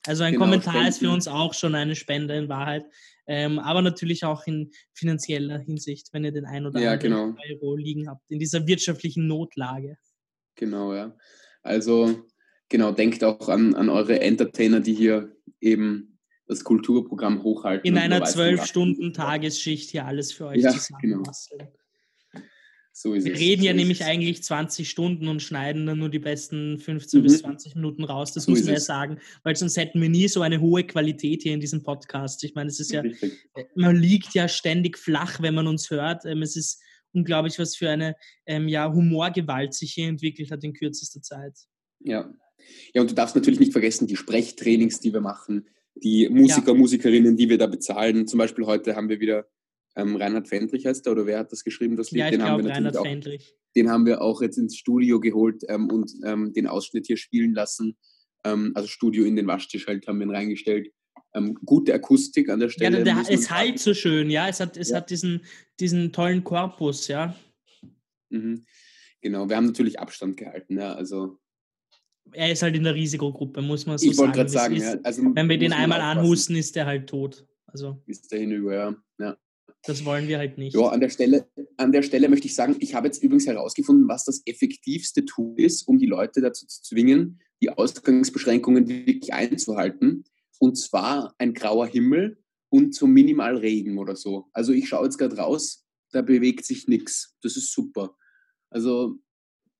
Also 0.07 0.25
ein 0.25 0.33
genau, 0.33 0.47
Kommentar 0.47 0.73
Spenden. 0.73 0.89
ist 0.89 0.99
für 0.99 1.11
uns 1.11 1.29
auch 1.29 1.55
schon 1.55 1.75
eine 1.75 1.95
Spende 1.95 2.37
in 2.37 2.49
Wahrheit, 2.49 2.85
ähm, 3.27 3.59
aber 3.59 3.83
natürlich 3.83 4.25
auch 4.25 4.47
in 4.47 4.71
finanzieller 4.95 5.59
Hinsicht, 5.59 6.09
wenn 6.13 6.25
ihr 6.25 6.33
den 6.33 6.45
ein 6.45 6.67
oder 6.67 6.81
ja, 6.81 6.93
anderen 6.93 7.35
genau. 7.35 7.43
Euro 7.51 7.77
liegen 7.77 8.09
habt, 8.09 8.29
in 8.31 8.41
dieser 8.41 8.67
wirtschaftlichen 8.67 9.29
Notlage. 9.29 9.97
Genau, 10.57 10.93
ja. 10.93 11.17
Also 11.63 12.27
genau, 12.69 12.91
denkt 12.91 13.23
auch 13.23 13.49
an, 13.49 13.75
an 13.75 13.89
eure 13.89 14.21
Entertainer, 14.21 14.81
die 14.81 14.95
hier 14.95 15.37
eben 15.61 16.12
das 16.53 16.65
Kulturprogramm 16.65 17.43
hochhalten. 17.43 17.87
In 17.87 17.99
einer 17.99 18.25
zwölf 18.25 18.65
Stunden 18.65 19.13
Tagesschicht 19.13 19.91
hier 19.91 20.07
alles 20.07 20.33
für 20.33 20.47
euch 20.47 20.63
ja, 20.63 20.71
zusammenbasteln. 20.71 21.61
Genau. 21.61 21.73
So 22.95 23.15
Wir 23.15 23.35
reden 23.35 23.63
so 23.63 23.69
ja 23.69 23.73
nämlich 23.73 24.03
es. 24.03 24.07
eigentlich 24.07 24.43
20 24.43 24.89
Stunden 24.89 25.27
und 25.29 25.41
schneiden 25.41 25.87
dann 25.87 25.99
nur 25.99 26.11
die 26.11 26.19
besten 26.19 26.79
15 26.79 27.21
mhm. 27.21 27.25
bis 27.25 27.39
20 27.39 27.75
Minuten 27.75 28.05
raus. 28.05 28.33
Das 28.35 28.45
so 28.45 28.51
muss 28.51 28.65
man 28.65 28.75
ja 28.75 28.81
sagen, 28.81 29.19
weil 29.45 29.57
sonst 29.57 29.79
hätten 29.79 30.01
wir 30.01 30.11
nie 30.11 30.29
so 30.29 30.43
eine 30.43 30.61
hohe 30.61 30.85
Qualität 30.85 31.43
hier 31.43 31.55
in 31.55 31.61
diesem 31.61 31.83
Podcast. 31.83 32.45
Ich 32.45 32.55
meine, 32.55 32.69
es 32.69 32.81
ist 32.81 32.93
ja, 32.93 33.01
Richtig. 33.01 33.33
man 33.75 33.97
liegt 33.97 34.35
ja 34.35 34.47
ständig 34.47 34.99
flach, 34.99 35.41
wenn 35.41 35.55
man 35.55 35.67
uns 35.67 35.91
hört. 35.91 36.27
Ähm, 36.27 36.43
es 36.43 36.55
ist 36.55 36.83
unglaublich, 37.13 37.59
was 37.59 37.77
für 37.77 37.89
eine 37.89 38.15
ähm, 38.45 38.69
ja, 38.69 38.93
Humorgewalt 38.93 39.73
sich 39.73 39.95
hier 39.95 40.09
entwickelt 40.09 40.51
hat 40.51 40.63
in 40.63 40.75
kürzester 40.75 41.23
Zeit. 41.23 41.59
Ja. 42.01 42.31
Ja, 42.95 43.01
und 43.01 43.11
du 43.11 43.15
darfst 43.15 43.35
natürlich 43.35 43.59
nicht 43.59 43.73
vergessen, 43.73 44.07
die 44.07 44.17
Sprechtrainings, 44.17 45.01
die 45.01 45.13
wir 45.13 45.21
machen, 45.21 45.67
die 45.95 46.29
Musiker, 46.29 46.73
ja. 46.73 46.75
Musikerinnen, 46.75 47.37
die 47.37 47.49
wir 47.49 47.59
da 47.59 47.67
bezahlen. 47.67 48.27
Zum 48.27 48.39
Beispiel 48.39 48.67
heute 48.67 48.97
haben 48.97 49.09
wir 49.09 49.21
wieder 49.21 49.47
ähm, 49.95 50.17
Reinhard 50.17 50.49
Fendrich 50.49 50.87
heißt 50.87 51.07
er, 51.07 51.13
oder 51.13 51.27
wer 51.27 51.39
hat 51.39 51.53
das 51.53 51.65
geschrieben, 51.65 51.97
das 51.97 52.11
Lied? 52.11 52.21
Ja, 52.21 52.27
ich 52.27 52.31
den 52.33 52.41
glaub, 52.41 52.51
haben 52.51 52.65
wir 52.65 52.71
Reinhard 52.71 52.97
auch, 52.97 53.05
Fendrich. 53.05 53.55
Den 53.77 53.91
haben 53.91 54.07
wir 54.07 54.23
auch 54.23 54.41
jetzt 54.41 54.59
ins 54.59 54.77
Studio 54.77 55.21
geholt 55.21 55.63
ähm, 55.69 55.91
und 55.91 56.13
ähm, 56.25 56.53
den 56.53 56.67
Ausschnitt 56.67 57.07
hier 57.07 57.17
spielen 57.17 57.55
lassen. 57.55 57.97
Ähm, 58.45 58.73
also 58.75 58.89
Studio 58.89 59.25
in 59.25 59.37
den 59.37 59.47
Waschtisch 59.47 59.87
halt 59.87 60.07
haben 60.07 60.19
wir 60.19 60.27
ihn 60.27 60.35
reingestellt. 60.35 60.91
Ähm, 61.35 61.59
gute 61.65 61.95
Akustik 61.95 62.49
an 62.49 62.61
der 62.61 62.69
Stelle. 62.69 62.99
Ja, 62.99 63.05
der, 63.05 63.25
es 63.29 63.51
halt 63.51 63.79
so 63.79 63.95
schön, 63.95 64.31
ja. 64.31 64.49
Es 64.49 64.61
hat, 64.61 64.77
es 64.77 64.91
ja. 64.91 64.97
hat 64.97 65.11
diesen, 65.11 65.45
diesen 65.81 66.13
tollen 66.13 66.45
Korpus, 66.45 67.09
ja. 67.09 67.35
Mhm. 68.31 68.65
Genau, 69.21 69.49
wir 69.49 69.57
haben 69.57 69.67
natürlich 69.67 70.01
Abstand 70.01 70.37
gehalten, 70.37 70.79
ja. 70.79 70.95
Also 70.95 71.39
er 72.31 72.53
ist 72.53 72.63
halt 72.63 72.77
in 72.77 72.85
der 72.85 72.95
Risikogruppe, 72.95 73.63
muss 73.63 73.87
man 73.87 73.99
so 73.99 74.07
ich 74.07 74.17
sagen. 74.17 74.31
Ich 74.31 74.37
wollte 74.37 74.51
gerade 74.51 74.51
sagen, 74.51 74.77
ja, 74.77 74.97
also 75.03 75.23
wenn 75.35 75.49
wir 75.49 75.59
den 75.59 75.73
einmal 75.73 76.01
anhusten, 76.01 76.57
ist 76.57 76.77
der 76.77 76.87
halt 76.87 77.09
tot. 77.09 77.47
Also 77.67 78.03
ist 78.07 78.31
der 78.31 78.41
hinüber, 78.41 78.75
ja. 78.75 78.97
ja. 79.19 79.37
Das 79.85 80.05
wollen 80.05 80.29
wir 80.29 80.39
halt 80.39 80.59
nicht. 80.59 80.75
Ja, 80.75 80.89
an 80.89 81.01
der 81.01 81.09
Stelle, 81.09 81.49
an 81.77 81.91
der 81.91 82.03
Stelle 82.03 82.29
möchte 82.29 82.47
ich 82.47 82.55
sagen, 82.55 82.77
ich 82.79 82.95
habe 82.95 83.09
jetzt 83.09 83.23
übrigens 83.23 83.47
herausgefunden, 83.47 84.07
was 84.09 84.25
das 84.25 84.43
effektivste 84.47 85.25
Tool 85.25 85.59
ist, 85.59 85.89
um 85.89 85.99
die 85.99 86.07
Leute 86.07 86.41
dazu 86.41 86.67
zu 86.67 86.83
zwingen, 86.83 87.41
die 87.61 87.71
Ausgangsbeschränkungen 87.71 88.89
wirklich 88.89 89.33
einzuhalten. 89.33 90.25
Und 90.59 90.77
zwar 90.77 91.35
ein 91.39 91.55
grauer 91.55 91.87
Himmel 91.87 92.39
und 92.69 92.95
so 92.95 93.07
minimal 93.07 93.57
Regen 93.57 93.99
oder 93.99 94.15
so. 94.15 94.49
Also 94.53 94.73
ich 94.73 94.89
schaue 94.89 95.05
jetzt 95.05 95.19
gerade 95.19 95.37
raus, 95.37 95.85
da 96.13 96.23
bewegt 96.23 96.65
sich 96.65 96.87
nichts. 96.87 97.37
Das 97.43 97.57
ist 97.57 97.73
super. 97.73 98.17
Also 98.71 99.17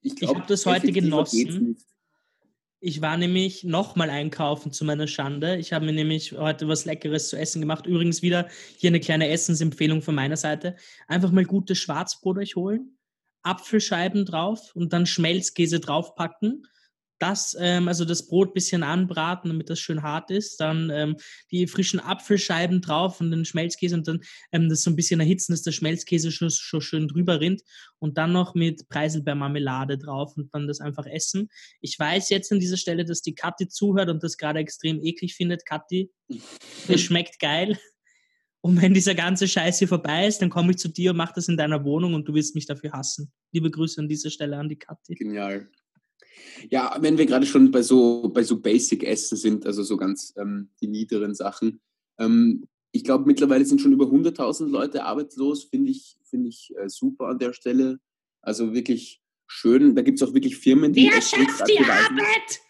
ich 0.01 0.17
glaube, 0.17 0.33
ich 0.33 0.39
habe 0.41 0.49
das 0.49 0.67
heute 0.67 0.91
genossen. 0.91 1.77
Ich 2.85 3.01
war 3.01 3.17
nämlich 3.17 3.63
nochmal 3.63 4.11
einkaufen 4.11 4.73
zu 4.73 4.85
meiner 4.85 5.07
Schande. 5.07 5.55
Ich 5.55 5.73
habe 5.73 5.87
mir 5.87 5.93
nämlich 5.93 6.33
heute 6.33 6.67
was 6.67 6.85
Leckeres 6.85 7.29
zu 7.29 7.39
essen 7.39 7.61
gemacht. 7.61 7.87
Übrigens 7.87 8.23
wieder 8.23 8.49
hier 8.77 8.89
eine 8.89 8.99
kleine 8.99 9.29
Essensempfehlung 9.29 10.03
von 10.03 10.17
meiner 10.17 10.37
Seite. 10.37 10.75
Einfach 11.07 11.31
mal 11.31 11.45
gutes 11.45 11.79
Schwarzbrot 11.79 12.39
euch 12.39 12.57
holen, 12.57 12.99
Apfelscheiben 13.45 14.25
drauf 14.25 14.75
und 14.75 14.93
dann 14.93 15.07
Schmelzkäse 15.07 15.79
draufpacken 15.79 16.67
das, 17.23 17.57
ähm, 17.59 17.87
also 17.87 18.05
das 18.05 18.27
Brot 18.27 18.53
bisschen 18.53 18.83
anbraten, 18.83 19.49
damit 19.49 19.71
das 19.71 19.79
schön 19.79 20.03
hart 20.03 20.31
ist, 20.33 20.59
dann 20.59 20.91
ähm, 20.91 21.17
die 21.53 21.69
frischen 21.69 22.01
Apfelscheiben 22.01 22.81
drauf 22.81 23.21
und 23.21 23.31
den 23.31 23.45
Schmelzkäse 23.45 23.95
und 23.95 24.09
dann 24.09 24.21
ähm, 24.51 24.69
das 24.69 24.83
so 24.83 24.91
ein 24.91 24.97
bisschen 24.97 25.21
erhitzen, 25.21 25.53
dass 25.53 25.63
der 25.63 25.71
Schmelzkäse 25.71 26.33
schon, 26.33 26.51
schon 26.51 26.81
schön 26.81 27.07
drüber 27.07 27.41
rinnt 27.41 27.63
und 28.01 28.19
dann 28.19 28.33
noch 28.33 28.57
mit 28.57 28.89
Preiselbeermarmelade 28.89 29.99
drauf 29.99 30.37
und 30.37 30.53
dann 30.53 30.67
das 30.67 30.81
einfach 30.81 31.07
essen. 31.07 31.49
Ich 31.81 31.97
weiß 31.97 32.29
jetzt 32.31 32.51
an 32.51 32.59
dieser 32.59 32.77
Stelle, 32.77 33.05
dass 33.05 33.23
die 33.23 33.37
Kathi 33.37 33.69
zuhört 33.69 34.09
und 34.09 34.23
das 34.25 34.37
gerade 34.37 34.59
extrem 34.59 35.01
eklig 35.01 35.37
findet. 35.37 35.65
Kathi, 35.65 36.11
das 36.89 37.01
schmeckt 37.01 37.39
geil. 37.39 37.79
Und 38.65 38.81
wenn 38.81 38.95
dieser 38.95 39.15
ganze 39.15 39.47
Scheiß 39.49 39.79
hier 39.79 39.89
vorbei 39.89 40.27
ist, 40.27 40.41
dann 40.41 40.51
komme 40.51 40.71
ich 40.71 40.79
zu 40.79 40.89
dir 40.89 41.11
und 41.13 41.17
mache 41.17 41.35
das 41.37 41.49
in 41.49 41.57
deiner 41.57 41.85
Wohnung 41.85 42.15
und 42.15 42.29
du 42.29 42.35
wirst 42.35 42.55
mich 42.55 42.67
dafür 42.67 42.93
hassen. 42.93 43.33
Liebe 43.53 43.71
Grüße 43.71 44.01
an 44.01 44.09
dieser 44.09 44.31
Stelle 44.31 44.57
an 44.57 44.69
die 44.69 44.79
Kathi. 44.79 45.15
Genial. 45.15 45.69
Ja, 46.71 46.97
wenn 47.01 47.19
wir 47.19 47.27
gerade 47.27 47.47
schon 47.47 47.71
bei 47.71 47.83
so, 47.83 48.31
bei 48.33 48.43
so 48.43 48.61
Basic-Essen 48.61 49.37
sind, 49.37 49.67
also 49.67 49.83
so 49.83 49.97
ganz 49.97 50.35
ähm, 50.37 50.71
die 50.81 50.87
niederen 50.87 51.35
Sachen. 51.35 51.81
Ähm, 52.19 52.67
ich 52.93 53.05
glaube, 53.05 53.27
mittlerweile 53.27 53.65
sind 53.65 53.81
schon 53.81 53.93
über 53.93 54.07
100.000 54.07 54.69
Leute 54.69 55.05
arbeitslos, 55.05 55.65
finde 55.65 55.91
ich, 55.91 56.19
find 56.25 56.47
ich 56.47 56.73
äh, 56.77 56.89
super 56.89 57.29
an 57.29 57.39
der 57.39 57.53
Stelle. 57.53 57.99
Also 58.43 58.75
wirklich 58.75 59.23
schön. 59.47 59.95
Da 59.95 60.03
gibt 60.03 60.21
es 60.21 60.29
auch 60.29 60.35
wirklich 60.35 60.57
Firmen, 60.57 60.93
die. 60.93 61.11
Wer 61.11 61.23
schafft 61.23 61.69
die 61.69 61.79
Arbeit? 61.79 62.61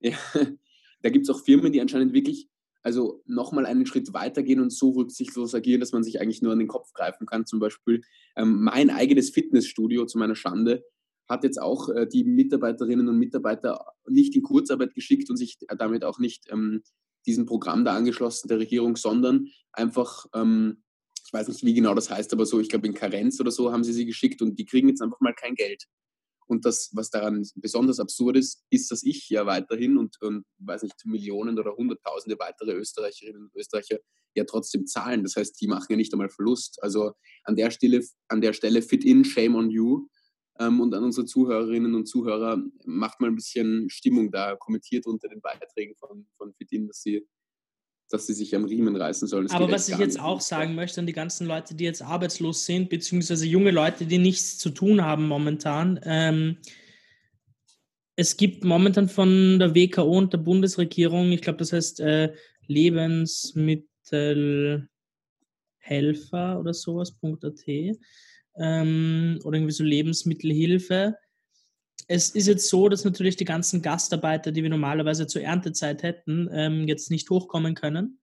Ja, 0.00 0.16
da 1.02 1.10
gibt 1.10 1.28
es 1.28 1.34
auch 1.34 1.42
Firmen, 1.42 1.72
die 1.72 1.80
anscheinend 1.80 2.12
wirklich 2.12 2.48
also 2.86 3.20
nochmal 3.26 3.66
einen 3.66 3.84
Schritt 3.84 4.12
weitergehen 4.12 4.60
und 4.60 4.70
so 4.72 4.90
rücksichtslos 4.90 5.56
agieren, 5.56 5.80
dass 5.80 5.90
man 5.90 6.04
sich 6.04 6.20
eigentlich 6.20 6.40
nur 6.40 6.52
an 6.52 6.60
den 6.60 6.68
Kopf 6.68 6.92
greifen 6.92 7.26
kann. 7.26 7.44
Zum 7.44 7.58
Beispiel 7.58 8.02
ähm, 8.36 8.62
mein 8.62 8.90
eigenes 8.90 9.30
Fitnessstudio 9.30 10.06
zu 10.06 10.18
meiner 10.18 10.36
Schande 10.36 10.84
hat 11.28 11.44
jetzt 11.44 11.60
auch 11.60 11.88
äh, 11.88 12.06
die 12.06 12.24
Mitarbeiterinnen 12.24 13.08
und 13.08 13.18
Mitarbeiter 13.18 13.84
nicht 14.08 14.34
in 14.36 14.42
Kurzarbeit 14.42 14.94
geschickt 14.94 15.30
und 15.30 15.36
sich 15.36 15.58
damit 15.78 16.04
auch 16.04 16.18
nicht 16.18 16.44
ähm, 16.50 16.82
diesem 17.26 17.46
Programm 17.46 17.84
da 17.84 17.94
angeschlossen 17.94 18.48
der 18.48 18.58
Regierung, 18.58 18.96
sondern 18.96 19.48
einfach, 19.72 20.26
ähm, 20.34 20.82
ich 21.24 21.32
weiß 21.32 21.48
nicht, 21.48 21.64
wie 21.64 21.74
genau 21.74 21.94
das 21.94 22.10
heißt, 22.10 22.32
aber 22.32 22.46
so, 22.46 22.60
ich 22.60 22.68
glaube 22.68 22.86
in 22.86 22.94
Karenz 22.94 23.40
oder 23.40 23.50
so 23.50 23.72
haben 23.72 23.84
sie 23.84 23.92
sie 23.92 24.06
geschickt 24.06 24.40
und 24.42 24.58
die 24.58 24.64
kriegen 24.64 24.88
jetzt 24.88 25.02
einfach 25.02 25.20
mal 25.20 25.34
kein 25.34 25.54
Geld. 25.54 25.84
Und 26.48 26.64
das, 26.64 26.90
was 26.92 27.10
daran 27.10 27.44
besonders 27.56 27.98
absurd 27.98 28.36
ist, 28.36 28.64
ist, 28.70 28.90
dass 28.92 29.02
ich 29.02 29.28
ja 29.28 29.46
weiterhin 29.46 29.98
und, 29.98 30.20
und 30.22 30.44
weiß 30.58 30.84
nicht, 30.84 30.94
Millionen 31.04 31.58
oder 31.58 31.74
Hunderttausende 31.74 32.38
weitere 32.38 32.72
Österreicherinnen 32.72 33.42
und 33.42 33.54
Österreicher 33.56 33.98
ja 34.36 34.44
trotzdem 34.44 34.86
zahlen. 34.86 35.24
Das 35.24 35.34
heißt, 35.34 35.60
die 35.60 35.66
machen 35.66 35.86
ja 35.90 35.96
nicht 35.96 36.12
einmal 36.12 36.28
Verlust. 36.28 36.80
Also 36.82 37.12
an 37.42 37.56
der 37.56 37.72
Stelle, 37.72 38.04
an 38.28 38.40
der 38.40 38.52
Stelle 38.52 38.82
fit 38.82 39.04
in, 39.04 39.24
shame 39.24 39.56
on 39.56 39.70
you. 39.70 40.06
Ähm, 40.58 40.80
und 40.80 40.94
an 40.94 41.04
unsere 41.04 41.26
Zuhörerinnen 41.26 41.94
und 41.94 42.06
Zuhörer 42.06 42.62
macht 42.84 43.20
mal 43.20 43.28
ein 43.28 43.36
bisschen 43.36 43.88
Stimmung 43.90 44.30
da, 44.30 44.56
kommentiert 44.56 45.06
unter 45.06 45.28
den 45.28 45.40
Beiträgen 45.40 45.94
von, 45.96 46.26
von 46.36 46.54
Fit 46.54 46.72
in, 46.72 46.86
dass 46.86 47.02
sie 47.02 47.26
dass 48.08 48.26
sie 48.26 48.34
sich 48.34 48.54
am 48.54 48.64
Riemen 48.64 48.94
reißen 48.94 49.26
sollen. 49.26 49.46
Das 49.46 49.56
Aber 49.56 49.70
was 49.70 49.88
ich 49.88 49.98
jetzt 49.98 50.20
auch 50.20 50.40
sagen 50.40 50.74
möchte 50.74 51.00
an 51.00 51.06
die 51.06 51.12
ganzen 51.12 51.46
Leute, 51.46 51.74
die 51.74 51.84
jetzt 51.84 52.02
arbeitslos 52.02 52.64
sind, 52.64 52.88
beziehungsweise 52.88 53.46
junge 53.46 53.72
Leute, 53.72 54.06
die 54.06 54.18
nichts 54.18 54.58
zu 54.58 54.70
tun 54.70 55.02
haben 55.02 55.26
momentan, 55.26 55.98
ähm, 56.04 56.58
es 58.14 58.36
gibt 58.36 58.64
momentan 58.64 59.08
von 59.08 59.58
der 59.58 59.74
WKO 59.74 60.18
und 60.18 60.32
der 60.32 60.38
Bundesregierung, 60.38 61.32
ich 61.32 61.42
glaube, 61.42 61.58
das 61.58 61.72
heißt 61.72 62.00
äh, 62.00 62.32
Lebensmittelhelfer 62.66 64.88
oder 66.58 66.72
sowas.at 66.72 67.66
ähm, 68.58 69.38
oder 69.44 69.56
irgendwie 69.56 69.72
so 69.72 69.84
Lebensmittelhilfe. 69.84 71.16
Es 72.08 72.30
ist 72.30 72.46
jetzt 72.46 72.68
so, 72.68 72.88
dass 72.88 73.04
natürlich 73.04 73.36
die 73.36 73.44
ganzen 73.44 73.82
Gastarbeiter, 73.82 74.52
die 74.52 74.62
wir 74.62 74.70
normalerweise 74.70 75.26
zur 75.26 75.42
Erntezeit 75.42 76.02
hätten, 76.02 76.48
ähm, 76.52 76.86
jetzt 76.86 77.10
nicht 77.10 77.28
hochkommen 77.30 77.74
können. 77.74 78.20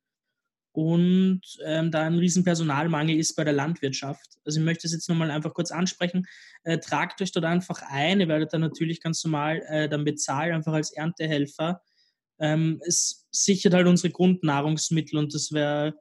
Und 0.73 1.41
ähm, 1.63 1.91
da 1.91 2.01
ein 2.01 2.17
riesen 2.17 2.43
Personalmangel 2.43 3.15
ist 3.17 3.35
bei 3.35 3.43
der 3.43 3.53
Landwirtschaft. 3.53 4.39
Also 4.43 4.59
ich 4.59 4.65
möchte 4.65 4.87
es 4.87 4.93
jetzt 4.93 5.07
nochmal 5.07 5.29
einfach 5.29 5.53
kurz 5.53 5.71
ansprechen. 5.71 6.25
Äh, 6.63 6.79
tragt 6.79 7.21
euch 7.21 7.31
dort 7.31 7.45
einfach 7.45 7.83
ein, 7.89 8.19
ihr 8.19 8.27
werdet 8.27 8.53
dann 8.53 8.61
natürlich 8.61 8.99
ganz 8.99 9.23
normal 9.23 9.61
äh, 9.67 9.87
dann 9.87 10.03
bezahlt, 10.03 10.51
einfach 10.51 10.73
als 10.73 10.91
Erntehelfer. 10.91 11.81
Ähm, 12.39 12.81
es 12.87 13.27
sichert 13.29 13.75
halt 13.75 13.85
unsere 13.85 14.11
Grundnahrungsmittel 14.11 15.19
und 15.19 15.35
das 15.35 15.51
wäre 15.51 15.93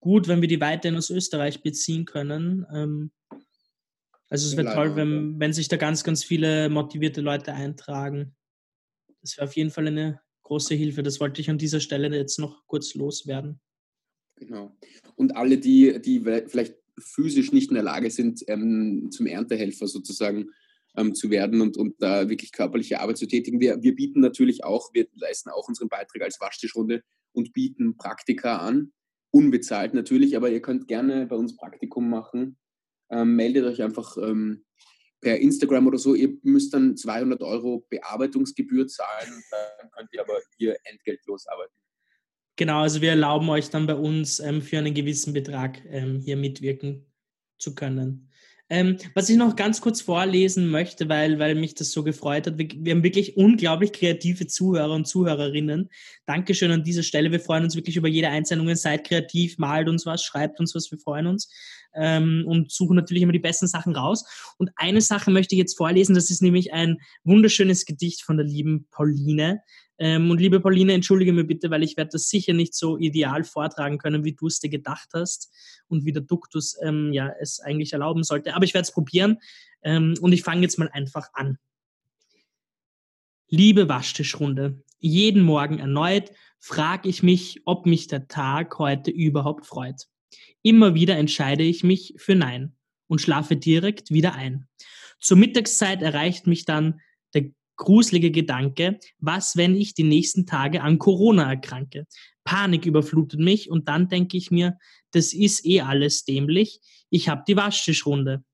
gut, 0.00 0.26
wenn 0.26 0.40
wir 0.40 0.48
die 0.48 0.60
weiterhin 0.60 0.98
aus 0.98 1.10
Österreich 1.10 1.62
beziehen 1.62 2.04
können. 2.04 2.66
Ähm, 2.74 3.12
also 4.30 4.46
es 4.46 4.56
wäre 4.56 4.72
toll, 4.72 4.94
wenn, 4.94 5.40
wenn 5.40 5.52
sich 5.52 5.66
da 5.66 5.76
ganz, 5.76 6.04
ganz 6.04 6.22
viele 6.22 6.70
motivierte 6.70 7.20
Leute 7.20 7.52
eintragen. 7.52 8.36
Das 9.20 9.36
wäre 9.36 9.48
auf 9.48 9.56
jeden 9.56 9.70
Fall 9.70 9.88
eine 9.88 10.20
große 10.44 10.76
Hilfe. 10.76 11.02
Das 11.02 11.18
wollte 11.18 11.40
ich 11.40 11.50
an 11.50 11.58
dieser 11.58 11.80
Stelle 11.80 12.16
jetzt 12.16 12.38
noch 12.38 12.64
kurz 12.68 12.94
loswerden. 12.94 13.60
Genau. 14.36 14.76
Und 15.16 15.36
alle, 15.36 15.58
die, 15.58 16.00
die 16.00 16.20
vielleicht 16.20 16.76
physisch 16.96 17.50
nicht 17.50 17.70
in 17.70 17.74
der 17.74 17.82
Lage 17.82 18.08
sind, 18.08 18.44
ähm, 18.46 19.08
zum 19.10 19.26
Erntehelfer 19.26 19.88
sozusagen 19.88 20.50
ähm, 20.96 21.12
zu 21.12 21.30
werden 21.30 21.60
und, 21.60 21.76
und 21.76 22.00
da 22.00 22.28
wirklich 22.28 22.52
körperliche 22.52 23.00
Arbeit 23.00 23.18
zu 23.18 23.26
tätigen. 23.26 23.58
Wir, 23.58 23.82
wir 23.82 23.96
bieten 23.96 24.20
natürlich 24.20 24.62
auch, 24.62 24.94
wir 24.94 25.08
leisten 25.16 25.50
auch 25.50 25.66
unseren 25.66 25.88
Beitrag 25.88 26.22
als 26.22 26.40
Waschtischrunde 26.40 27.02
und 27.32 27.52
bieten 27.52 27.96
Praktika 27.96 28.58
an. 28.58 28.92
Unbezahlt 29.32 29.92
natürlich, 29.92 30.36
aber 30.36 30.50
ihr 30.50 30.62
könnt 30.62 30.86
gerne 30.86 31.26
bei 31.26 31.36
uns 31.36 31.56
Praktikum 31.56 32.08
machen 32.08 32.56
ähm, 33.10 33.36
meldet 33.36 33.64
euch 33.64 33.82
einfach 33.82 34.16
ähm, 34.16 34.64
per 35.20 35.38
Instagram 35.38 35.86
oder 35.86 35.98
so. 35.98 36.14
Ihr 36.14 36.36
müsst 36.42 36.72
dann 36.72 36.96
200 36.96 37.42
Euro 37.42 37.86
Bearbeitungsgebühr 37.90 38.86
zahlen 38.86 39.42
dann 39.50 39.90
könnt 39.90 40.08
ihr 40.12 40.20
aber 40.20 40.38
hier 40.56 40.76
entgeltlos 40.84 41.46
arbeiten. 41.46 41.74
Genau, 42.56 42.82
also 42.82 43.00
wir 43.00 43.10
erlauben 43.10 43.48
euch 43.48 43.70
dann 43.70 43.86
bei 43.86 43.94
uns 43.94 44.38
ähm, 44.40 44.60
für 44.60 44.78
einen 44.78 44.94
gewissen 44.94 45.32
Betrag 45.32 45.82
ähm, 45.86 46.20
hier 46.20 46.36
mitwirken 46.36 47.06
zu 47.58 47.74
können. 47.74 48.29
Ähm, 48.72 48.98
was 49.14 49.28
ich 49.28 49.36
noch 49.36 49.56
ganz 49.56 49.80
kurz 49.80 50.00
vorlesen 50.00 50.70
möchte, 50.70 51.08
weil, 51.08 51.40
weil 51.40 51.56
mich 51.56 51.74
das 51.74 51.90
so 51.90 52.04
gefreut 52.04 52.46
hat. 52.46 52.56
Wir, 52.56 52.68
wir, 52.72 52.92
haben 52.92 53.02
wirklich 53.02 53.36
unglaublich 53.36 53.92
kreative 53.92 54.46
Zuhörer 54.46 54.92
und 54.92 55.08
Zuhörerinnen. 55.08 55.90
Dankeschön 56.24 56.70
an 56.70 56.84
dieser 56.84 57.02
Stelle. 57.02 57.32
Wir 57.32 57.40
freuen 57.40 57.64
uns 57.64 57.74
wirklich 57.74 57.96
über 57.96 58.06
jede 58.06 58.28
Einsendung. 58.28 58.72
Seid 58.76 59.08
kreativ, 59.08 59.58
malt 59.58 59.88
uns 59.88 60.06
was, 60.06 60.22
schreibt 60.22 60.60
uns 60.60 60.72
was. 60.76 60.88
Wir 60.92 60.98
freuen 60.98 61.26
uns 61.26 61.50
ähm, 61.94 62.44
und 62.46 62.70
suchen 62.70 62.94
natürlich 62.94 63.24
immer 63.24 63.32
die 63.32 63.40
besten 63.40 63.66
Sachen 63.66 63.96
raus. 63.96 64.24
Und 64.56 64.70
eine 64.76 65.00
Sache 65.00 65.32
möchte 65.32 65.56
ich 65.56 65.58
jetzt 65.58 65.76
vorlesen. 65.76 66.14
Das 66.14 66.30
ist 66.30 66.40
nämlich 66.40 66.72
ein 66.72 66.98
wunderschönes 67.24 67.86
Gedicht 67.86 68.22
von 68.22 68.36
der 68.36 68.46
lieben 68.46 68.86
Pauline. 68.92 69.62
Ähm, 70.02 70.30
und 70.30 70.40
liebe 70.40 70.60
Pauline, 70.60 70.94
entschuldige 70.94 71.32
mir 71.32 71.44
bitte, 71.44 71.70
weil 71.70 71.82
ich 71.82 71.98
werde 71.98 72.12
das 72.12 72.30
sicher 72.30 72.54
nicht 72.54 72.74
so 72.74 72.96
ideal 72.96 73.44
vortragen 73.44 73.98
können, 73.98 74.24
wie 74.24 74.32
du 74.32 74.46
es 74.46 74.58
dir 74.58 74.70
gedacht 74.70 75.10
hast 75.12 75.52
und 75.88 76.06
wie 76.06 76.12
der 76.12 76.22
Duktus 76.22 76.74
ähm, 76.82 77.12
ja, 77.12 77.30
es 77.38 77.60
eigentlich 77.60 77.92
erlauben 77.92 78.24
sollte. 78.24 78.54
Aber 78.54 78.64
ich 78.64 78.72
werde 78.72 78.84
es 78.84 78.92
probieren 78.92 79.36
ähm, 79.82 80.14
und 80.22 80.32
ich 80.32 80.42
fange 80.42 80.62
jetzt 80.62 80.78
mal 80.78 80.88
einfach 80.88 81.28
an. 81.34 81.58
Liebe 83.48 83.90
Waschtischrunde, 83.90 84.82
jeden 85.00 85.42
Morgen 85.42 85.78
erneut 85.78 86.32
frage 86.58 87.08
ich 87.08 87.22
mich, 87.22 87.60
ob 87.66 87.84
mich 87.84 88.06
der 88.06 88.26
Tag 88.26 88.78
heute 88.78 89.10
überhaupt 89.10 89.66
freut. 89.66 90.06
Immer 90.62 90.94
wieder 90.94 91.18
entscheide 91.18 91.62
ich 91.62 91.84
mich 91.84 92.14
für 92.16 92.34
Nein 92.34 92.74
und 93.06 93.20
schlafe 93.20 93.56
direkt 93.56 94.10
wieder 94.10 94.34
ein. 94.34 94.66
Zur 95.20 95.36
Mittagszeit 95.36 96.00
erreicht 96.00 96.46
mich 96.46 96.64
dann 96.64 97.00
gruselige 97.80 98.30
Gedanke, 98.30 99.00
was, 99.18 99.56
wenn 99.56 99.74
ich 99.74 99.94
die 99.94 100.04
nächsten 100.04 100.46
Tage 100.46 100.82
an 100.82 100.98
Corona 100.98 101.48
erkranke? 101.50 102.06
Panik 102.44 102.84
überflutet 102.84 103.40
mich 103.40 103.70
und 103.70 103.88
dann 103.88 104.08
denke 104.08 104.36
ich 104.36 104.50
mir, 104.50 104.78
das 105.12 105.32
ist 105.32 105.66
eh 105.66 105.80
alles 105.80 106.24
dämlich, 106.24 106.80
ich 107.08 107.28
habe 107.28 107.42
die 107.48 107.56
Waschtischrunde. 107.56 108.44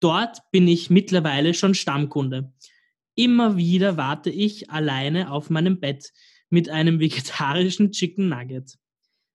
Dort 0.00 0.38
bin 0.50 0.66
ich 0.66 0.90
mittlerweile 0.90 1.54
schon 1.54 1.74
Stammkunde. 1.74 2.52
Immer 3.14 3.56
wieder 3.56 3.96
warte 3.96 4.30
ich 4.30 4.70
alleine 4.70 5.30
auf 5.30 5.50
meinem 5.50 5.78
Bett 5.78 6.12
mit 6.48 6.70
einem 6.70 6.98
vegetarischen 6.98 7.92
Chicken 7.92 8.28
Nugget. 8.28 8.78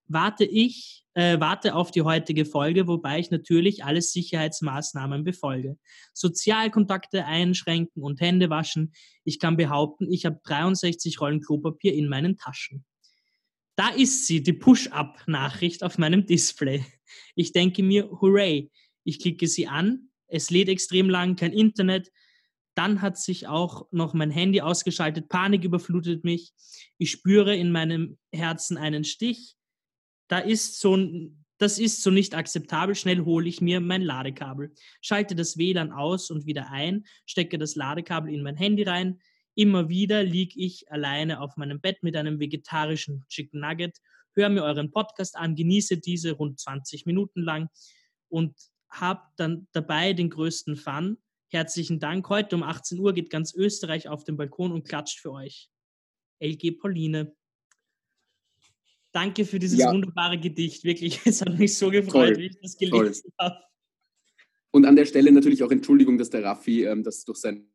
Warte 0.07 0.45
ich 0.45 1.05
äh, 1.17 1.39
warte 1.39 1.73
auf 1.73 1.89
die 1.89 2.03
heutige 2.03 2.45
Folge, 2.45 2.87
wobei 2.87 3.17
ich 3.17 3.31
natürlich 3.31 3.83
alle 3.83 4.03
Sicherheitsmaßnahmen 4.03 5.23
befolge. 5.23 5.79
Sozialkontakte 6.13 7.25
einschränken 7.25 8.03
und 8.03 8.21
Hände 8.21 8.51
waschen. 8.51 8.93
Ich 9.23 9.39
kann 9.39 9.57
behaupten, 9.57 10.11
ich 10.11 10.27
habe 10.27 10.39
63 10.43 11.19
Rollen 11.19 11.41
Klopapier 11.41 11.95
in 11.95 12.07
meinen 12.07 12.37
Taschen. 12.37 12.85
Da 13.75 13.89
ist 13.89 14.27
sie, 14.27 14.43
die 14.43 14.53
Push-Up-Nachricht 14.53 15.83
auf 15.83 15.97
meinem 15.97 16.27
Display. 16.27 16.85
Ich 17.35 17.51
denke 17.51 17.81
mir, 17.81 18.11
hooray, 18.21 18.69
ich 19.03 19.19
klicke 19.19 19.47
sie 19.47 19.65
an, 19.67 20.09
es 20.27 20.51
lädt 20.51 20.69
extrem 20.69 21.09
lang, 21.09 21.35
kein 21.35 21.51
Internet, 21.51 22.11
dann 22.75 23.01
hat 23.01 23.17
sich 23.17 23.47
auch 23.47 23.87
noch 23.89 24.13
mein 24.13 24.29
Handy 24.29 24.61
ausgeschaltet, 24.61 25.29
Panik 25.29 25.63
überflutet 25.63 26.23
mich. 26.23 26.53
Ich 26.99 27.09
spüre 27.09 27.55
in 27.55 27.71
meinem 27.71 28.19
Herzen 28.31 28.77
einen 28.77 29.03
Stich 29.03 29.57
da 30.27 30.39
ist 30.39 30.79
so 30.79 30.95
das 31.57 31.79
ist 31.79 32.03
so 32.03 32.11
nicht 32.11 32.35
akzeptabel. 32.35 32.95
Schnell 32.95 33.25
hole 33.25 33.47
ich 33.47 33.61
mir 33.61 33.81
mein 33.81 34.01
Ladekabel, 34.01 34.73
schalte 35.01 35.35
das 35.35 35.57
WLAN 35.57 35.91
aus 35.91 36.29
und 36.29 36.45
wieder 36.45 36.69
ein, 36.69 37.05
stecke 37.25 37.57
das 37.57 37.75
Ladekabel 37.75 38.33
in 38.33 38.43
mein 38.43 38.55
Handy 38.55 38.83
rein. 38.83 39.19
Immer 39.55 39.89
wieder 39.89 40.23
liege 40.23 40.59
ich 40.59 40.91
alleine 40.91 41.41
auf 41.41 41.57
meinem 41.57 41.81
Bett 41.81 42.03
mit 42.03 42.15
einem 42.15 42.39
vegetarischen 42.39 43.25
Chicken 43.27 43.59
Nugget, 43.59 43.97
höre 44.33 44.49
mir 44.49 44.63
euren 44.63 44.91
Podcast 44.91 45.35
an, 45.35 45.55
genieße 45.55 45.97
diese 45.97 46.33
rund 46.33 46.59
20 46.59 47.07
Minuten 47.07 47.41
lang 47.41 47.69
und 48.29 48.55
habe 48.89 49.23
dann 49.35 49.67
dabei 49.71 50.13
den 50.13 50.29
größten 50.29 50.75
Fun. 50.75 51.17
Herzlichen 51.49 51.99
Dank. 51.99 52.29
Heute 52.29 52.55
um 52.55 52.63
18 52.63 52.99
Uhr 52.99 53.13
geht 53.13 53.29
ganz 53.29 53.53
Österreich 53.53 54.09
auf 54.09 54.23
den 54.23 54.37
Balkon 54.37 54.71
und 54.71 54.87
klatscht 54.87 55.19
für 55.19 55.31
euch. 55.31 55.69
LG 56.39 56.77
Pauline. 56.77 57.35
Danke 59.17 59.45
für 59.45 59.57
dieses 59.57 59.79
ja. 59.79 59.91
wunderbare 59.91 60.39
Gedicht. 60.39 60.83
Wirklich, 60.83 61.19
es 61.25 61.41
hat 61.41 61.57
mich 61.57 61.75
so 61.75 61.89
gefreut, 61.89 62.35
Toll. 62.35 62.37
wie 62.37 62.45
ich 62.45 62.59
das 62.61 62.77
gelesen 62.77 63.33
habe. 63.39 63.57
Und 64.69 64.85
an 64.85 64.95
der 64.95 65.07
Stelle 65.07 65.31
natürlich 65.31 65.63
auch 65.63 65.71
Entschuldigung, 65.71 66.19
dass 66.19 66.29
der 66.29 66.43
Raffi 66.43 66.83
ähm, 66.83 67.01
das 67.01 67.25
durch 67.25 67.39
sein 67.39 67.67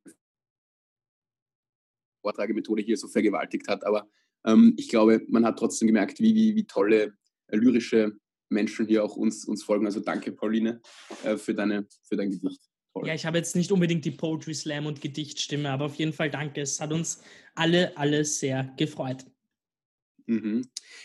Vortragemethode 2.20 2.82
hier 2.82 2.96
so 2.96 3.08
vergewaltigt 3.08 3.66
hat. 3.66 3.84
Aber 3.84 4.08
ähm, 4.46 4.74
ich 4.76 4.88
glaube, 4.88 5.22
man 5.26 5.44
hat 5.44 5.58
trotzdem 5.58 5.88
gemerkt, 5.88 6.20
wie, 6.20 6.32
wie, 6.32 6.54
wie 6.54 6.64
tolle 6.64 7.18
äh, 7.48 7.56
lyrische 7.56 8.12
Menschen 8.48 8.86
hier 8.86 9.02
auch 9.02 9.16
uns, 9.16 9.44
uns 9.44 9.64
folgen. 9.64 9.84
Also 9.84 9.98
danke, 9.98 10.30
Pauline, 10.30 10.80
äh, 11.24 11.36
für, 11.36 11.54
deine, 11.54 11.88
für 12.04 12.14
dein 12.14 12.30
Gedicht. 12.30 12.60
Toll. 12.92 13.08
Ja, 13.08 13.14
ich 13.14 13.26
habe 13.26 13.38
jetzt 13.38 13.56
nicht 13.56 13.72
unbedingt 13.72 14.04
die 14.04 14.12
Poetry 14.12 14.54
Slam 14.54 14.86
und 14.86 15.00
Gedichtstimme, 15.00 15.70
aber 15.70 15.86
auf 15.86 15.96
jeden 15.96 16.12
Fall 16.12 16.30
danke. 16.30 16.60
Es 16.60 16.78
hat 16.78 16.92
uns 16.92 17.20
alle, 17.56 17.96
alle 17.96 18.24
sehr 18.24 18.72
gefreut. 18.76 19.24
Mhm. 20.26 20.62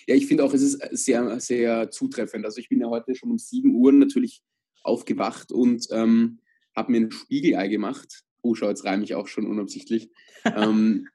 Ja, 0.07 0.15
ich 0.15 0.27
finde 0.27 0.43
auch, 0.43 0.53
es 0.53 0.62
ist 0.62 0.81
sehr, 0.91 1.39
sehr 1.39 1.91
zutreffend. 1.91 2.45
Also 2.45 2.59
ich 2.59 2.69
bin 2.69 2.81
ja 2.81 2.88
heute 2.88 3.15
schon 3.15 3.31
um 3.31 3.38
7 3.38 3.74
Uhr 3.75 3.91
natürlich 3.91 4.41
aufgewacht 4.83 5.51
und 5.51 5.88
ähm, 5.91 6.39
habe 6.75 6.91
mir 6.91 7.01
ein 7.01 7.12
Spiegelei 7.12 7.67
gemacht. 7.67 8.24
Oh, 8.41 8.55
schau, 8.55 8.69
jetzt 8.69 8.86
reime 8.86 9.03
ich 9.03 9.15
auch 9.15 9.27
schon 9.27 9.45
unabsichtlich. 9.45 10.09
ähm, 10.45 11.07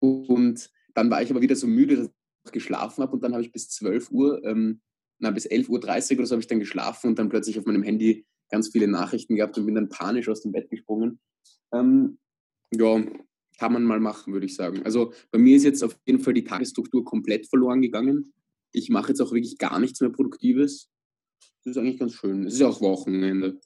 und 0.00 0.70
dann 0.94 1.10
war 1.10 1.22
ich 1.22 1.30
aber 1.30 1.40
wieder 1.40 1.56
so 1.56 1.66
müde, 1.66 1.96
dass 1.96 2.10
ich 2.46 2.52
geschlafen 2.52 3.02
habe 3.02 3.12
und 3.12 3.22
dann 3.22 3.32
habe 3.32 3.42
ich 3.42 3.52
bis 3.52 3.68
12 3.70 4.10
Uhr, 4.10 4.44
ähm, 4.44 4.80
na, 5.18 5.30
bis 5.30 5.46
11.30 5.46 5.68
Uhr 5.68 6.18
oder 6.18 6.26
so 6.26 6.32
habe 6.32 6.40
ich 6.40 6.46
dann 6.46 6.58
geschlafen 6.58 7.08
und 7.08 7.18
dann 7.18 7.28
plötzlich 7.28 7.58
auf 7.58 7.66
meinem 7.66 7.82
Handy 7.82 8.26
ganz 8.50 8.68
viele 8.68 8.88
Nachrichten 8.88 9.36
gehabt 9.36 9.56
und 9.58 9.66
bin 9.66 9.74
dann 9.74 9.88
panisch 9.88 10.28
aus 10.28 10.40
dem 10.40 10.52
Bett 10.52 10.70
gesprungen. 10.70 11.20
Ähm, 11.72 12.18
ja, 12.72 13.04
kann 13.60 13.74
man 13.74 13.84
mal 13.84 14.00
machen, 14.00 14.32
würde 14.32 14.46
ich 14.46 14.54
sagen. 14.56 14.82
Also 14.84 15.12
bei 15.30 15.38
mir 15.38 15.54
ist 15.54 15.64
jetzt 15.64 15.84
auf 15.84 15.94
jeden 16.06 16.20
Fall 16.20 16.32
die 16.32 16.44
Tagesstruktur 16.44 17.04
komplett 17.04 17.46
verloren 17.46 17.82
gegangen. 17.82 18.32
Ich 18.72 18.88
mache 18.88 19.08
jetzt 19.08 19.20
auch 19.20 19.32
wirklich 19.32 19.58
gar 19.58 19.78
nichts 19.78 20.00
mehr 20.00 20.08
Produktives. 20.08 20.88
Das 21.62 21.72
ist 21.72 21.76
eigentlich 21.76 21.98
ganz 21.98 22.14
schön. 22.14 22.46
Es 22.46 22.54
ist 22.54 22.60
ja 22.60 22.68
auch 22.68 22.80
Wochenende. 22.80 23.60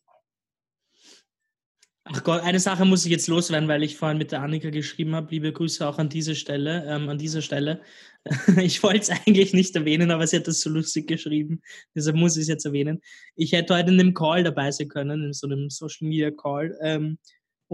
Ach 2.03 2.25
Gott, 2.25 2.43
eine 2.43 2.59
Sache 2.59 2.85
muss 2.85 3.05
ich 3.05 3.13
jetzt 3.13 3.29
loswerden, 3.29 3.69
weil 3.69 3.85
ich 3.85 3.97
vorhin 3.97 4.19
mit 4.19 4.33
der 4.33 4.43
Annika 4.43 4.71
geschrieben 4.71 5.15
habe. 5.15 5.31
Liebe 5.31 5.53
Grüße 5.53 5.87
auch 5.87 5.99
an 5.99 6.09
diese 6.09 6.35
Stelle, 6.35 6.85
ähm, 6.89 7.09
an 7.09 7.19
dieser 7.19 7.41
Stelle. 7.41 7.81
ich 8.61 8.83
wollte 8.83 8.99
es 8.99 9.11
eigentlich 9.11 9.55
nicht 9.55 9.77
erwähnen, 9.77 10.11
aber 10.11 10.27
sie 10.27 10.39
hat 10.39 10.49
das 10.49 10.61
so 10.61 10.71
lustig 10.71 11.07
geschrieben. 11.07 11.63
Deshalb 11.95 12.17
muss 12.17 12.37
ich 12.37 12.43
es 12.43 12.49
jetzt 12.49 12.67
erwähnen. 12.67 13.01
Ich 13.37 13.53
hätte 13.53 13.77
heute 13.77 13.93
in 13.93 14.01
einem 14.01 14.13
Call 14.13 14.43
dabei 14.43 14.73
sein 14.73 14.89
können, 14.89 15.27
in 15.27 15.33
so 15.33 15.47
einem 15.47 15.71
Social 15.71 16.09
Media 16.09 16.33
Call. 16.33 16.77
Ähm, 16.83 17.19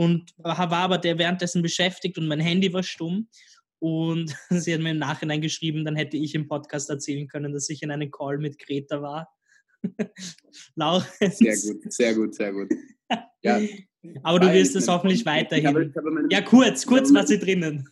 und 0.01 0.33
war 0.39 0.73
aber 0.73 0.97
der 0.97 1.19
währenddessen 1.19 1.61
beschäftigt 1.61 2.17
und 2.17 2.27
mein 2.27 2.41
Handy 2.41 2.73
war 2.73 2.83
stumm. 2.83 3.29
Und 3.81 4.35
sie 4.49 4.73
hat 4.73 4.81
mir 4.81 4.93
im 4.93 4.99
Nachhinein 4.99 5.43
geschrieben, 5.43 5.85
dann 5.85 5.95
hätte 5.95 6.17
ich 6.17 6.35
im 6.35 6.49
Podcast 6.49 6.89
erzählen 6.89 7.29
können, 7.29 7.53
dass 7.53 7.69
ich 7.69 7.83
in 7.83 7.91
einem 7.91 8.11
Call 8.11 8.39
mit 8.39 8.59
Greta 8.59 9.03
war. 9.03 9.29
Laura. 10.75 11.05
Sehr 11.21 11.55
gut, 11.55 11.93
sehr 11.93 12.15
gut, 12.15 12.35
sehr 12.35 12.51
gut. 12.51 12.69
Ja, 13.43 13.61
aber 14.23 14.41
du 14.41 14.51
wirst 14.51 14.75
es 14.75 14.89
hoffentlich 14.89 15.27
weiterhin. 15.27 15.67
Habe, 15.67 16.11
meine, 16.11 16.29
ja, 16.31 16.41
kurz, 16.41 16.87
kurz 16.87 17.13
war 17.13 17.27
sie 17.27 17.39
drinnen. 17.39 17.87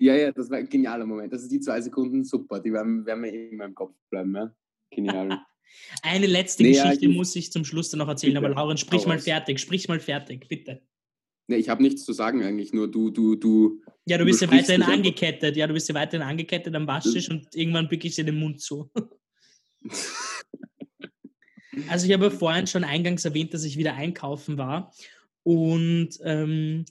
ja, 0.00 0.16
ja, 0.16 0.32
das 0.32 0.50
war 0.50 0.58
ein 0.58 0.68
genialer 0.68 1.06
Moment. 1.06 1.32
Das 1.32 1.42
ist 1.42 1.52
die 1.52 1.60
zwei 1.60 1.80
Sekunden 1.80 2.24
super. 2.24 2.58
Die 2.58 2.72
werden, 2.72 3.06
werden 3.06 3.20
mir 3.20 3.50
immer 3.50 3.66
im 3.66 3.74
Kopf 3.76 3.94
bleiben. 4.10 4.34
Ja? 4.34 4.52
Genial. 4.90 5.38
Eine 6.02 6.26
letzte 6.26 6.64
nee, 6.64 6.72
Geschichte 6.72 7.06
ja, 7.06 7.12
muss 7.12 7.36
ich 7.36 7.52
zum 7.52 7.64
Schluss 7.64 7.90
dann 7.90 7.98
noch 7.98 8.08
erzählen, 8.08 8.34
bitte. 8.34 8.46
aber 8.46 8.54
Lauren, 8.56 8.78
sprich 8.78 9.06
mal 9.06 9.20
fertig, 9.20 9.60
sprich 9.60 9.86
mal 9.86 10.00
fertig, 10.00 10.48
bitte. 10.48 10.82
Nee, 11.48 11.56
ich 11.56 11.68
habe 11.68 11.82
nichts 11.82 12.04
zu 12.04 12.12
sagen 12.12 12.42
eigentlich, 12.42 12.72
nur 12.72 12.90
du, 12.90 13.10
du, 13.10 13.36
du. 13.36 13.82
Ja, 14.06 14.18
du 14.18 14.24
bist 14.24 14.40
ja 14.40 14.50
weiterhin 14.50 14.82
angekettet, 14.82 15.56
ja, 15.56 15.66
du 15.66 15.74
bist 15.74 15.88
ja 15.88 15.94
weiterhin 15.94 16.26
angekettet 16.26 16.74
am 16.74 16.86
Waschtisch 16.86 17.30
und 17.30 17.54
irgendwann 17.54 17.88
bücke 17.88 18.08
ich 18.08 18.14
dir 18.14 18.24
den 18.24 18.38
Mund 18.38 18.60
zu. 18.60 18.90
also 21.88 22.06
ich 22.06 22.12
habe 22.12 22.30
vorhin 22.30 22.66
schon 22.66 22.84
eingangs 22.84 23.24
erwähnt, 23.24 23.54
dass 23.54 23.64
ich 23.64 23.76
wieder 23.76 23.94
einkaufen 23.94 24.58
war 24.58 24.92
und 25.42 26.18
ähm, 26.24 26.84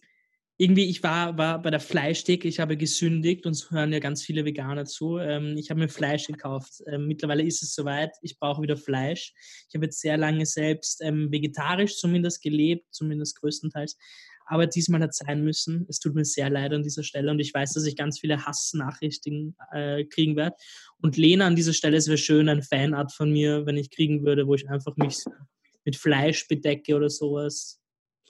irgendwie, 0.62 0.86
ich 0.86 1.02
war, 1.02 1.40
war 1.40 1.60
bei 1.60 1.72
der 1.72 1.80
Fleischtheke, 1.80 2.48
ich 2.48 2.60
habe 2.60 2.78
gesündigt, 2.78 3.48
uns 3.48 3.72
hören 3.72 3.92
ja 3.92 3.98
ganz 3.98 4.22
viele 4.22 4.46
Veganer 4.46 4.86
zu. 4.86 5.18
Ähm, 5.18 5.58
ich 5.58 5.72
habe 5.72 5.80
mir 5.80 5.90
Fleisch 5.90 6.28
gekauft. 6.28 6.84
Ähm, 6.86 7.08
mittlerweile 7.08 7.42
ist 7.42 7.64
es 7.64 7.74
soweit, 7.74 8.12
ich 8.22 8.38
brauche 8.38 8.62
wieder 8.62 8.78
Fleisch. 8.78 9.34
Ich 9.68 9.74
habe 9.74 9.86
jetzt 9.86 10.00
sehr 10.00 10.18
lange 10.18 10.46
selbst 10.46 11.02
ähm, 11.02 11.32
vegetarisch 11.32 11.98
zumindest 11.98 12.44
gelebt, 12.44 12.86
zumindest 12.92 13.42
größtenteils. 13.42 13.98
Aber 14.52 14.68
diesmal 14.68 15.02
hat 15.02 15.12
es 15.12 15.18
sein 15.26 15.46
müssen. 15.46 15.86
Es 15.88 16.00
tut 16.00 16.14
mir 16.14 16.26
sehr 16.26 16.50
leid 16.50 16.74
an 16.74 16.84
dieser 16.84 17.04
Stelle 17.04 17.32
und 17.32 17.40
ich 17.40 17.54
weiß, 17.54 17.72
dass 17.72 17.86
ich 17.86 17.96
ganz 17.96 18.20
viele 18.20 18.46
Hassnachrichten 18.46 19.56
äh, 19.72 20.04
kriegen 20.04 20.36
werde. 20.36 20.58
Und 21.02 21.16
Lena 21.16 21.48
an 21.48 21.56
dieser 21.56 21.72
Stelle, 21.72 21.96
es 21.96 22.08
wäre 22.08 22.18
schön, 22.18 22.50
ein 22.50 22.62
Fanart 22.62 23.14
von 23.14 23.32
mir, 23.32 23.66
wenn 23.66 23.78
ich 23.78 23.92
kriegen 23.92 24.26
würde, 24.26 24.48
wo 24.48 24.56
ich 24.56 24.70
einfach 24.70 24.98
mich 24.98 25.24
mit 25.86 25.96
Fleisch 25.96 26.50
bedecke 26.50 26.98
oder 26.98 27.10
sowas 27.10 27.82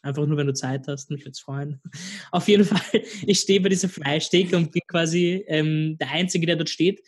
Einfach 0.04 0.26
nur, 0.26 0.38
wenn 0.38 0.48
du 0.48 0.54
Zeit 0.54 0.88
hast, 0.88 1.12
mich 1.12 1.22
würde 1.22 1.32
es 1.32 1.40
freuen. 1.40 1.80
Auf 2.32 2.48
jeden 2.48 2.66
Fall, 2.66 3.04
ich 3.26 3.40
stehe 3.40 3.62
bei 3.62 3.70
dieser 3.70 3.90
Fleischtheke 3.90 4.58
und 4.58 4.72
bin 4.72 4.82
quasi 4.88 5.44
ähm, 5.48 5.98
der 6.00 6.12
Einzige, 6.12 6.48
der 6.48 6.56
dort 6.56 6.70
steht. 6.70 7.02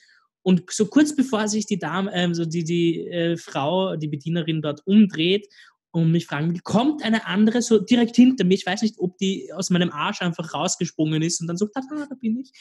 Und 0.43 0.69
so 0.69 0.86
kurz 0.86 1.15
bevor 1.15 1.47
sich 1.47 1.65
die 1.65 1.80
Dame, 1.80 2.12
ähm, 2.13 2.36
so 2.36 2.45
die, 2.45 2.63
die 2.63 3.08
äh, 3.08 3.38
Frau, 3.38 3.95
die 3.95 4.10
Bedienerin 4.10 4.62
dort 4.62 4.86
umdreht 4.86 5.47
und 5.93 6.12
mich 6.12 6.25
fragen, 6.25 6.60
kommt 6.63 7.03
eine 7.03 7.27
andere 7.27 7.62
so 7.62 7.77
direkt 7.77 8.15
hinter 8.15 8.45
mir. 8.45 8.56
Ich 8.56 8.65
weiß 8.65 8.82
nicht, 8.82 8.97
ob 8.97 9.15
die 9.19 9.53
aus 9.53 9.69
meinem 9.69 9.91
Arsch 9.91 10.23
einfach 10.23 10.51
rausgesprungen 10.56 11.21
ist 11.21 11.39
und 11.39 11.45
dann 11.45 11.56
so, 11.56 11.67
ah, 11.75 11.82
da 12.10 12.15
bin 12.19 12.39
ich. 12.39 12.51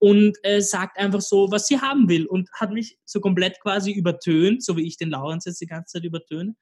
Und 0.00 0.36
äh, 0.42 0.60
sagt 0.60 0.98
einfach 0.98 1.20
so, 1.20 1.52
was 1.52 1.68
sie 1.68 1.80
haben 1.80 2.08
will 2.08 2.26
und 2.26 2.50
hat 2.52 2.72
mich 2.72 2.98
so 3.04 3.20
komplett 3.20 3.60
quasi 3.60 3.92
übertönt, 3.92 4.64
so 4.64 4.76
wie 4.76 4.88
ich 4.88 4.96
den 4.96 5.10
Laurens 5.10 5.44
jetzt 5.44 5.60
die 5.60 5.66
ganze 5.66 5.92
Zeit 5.92 6.04
übertöne 6.04 6.56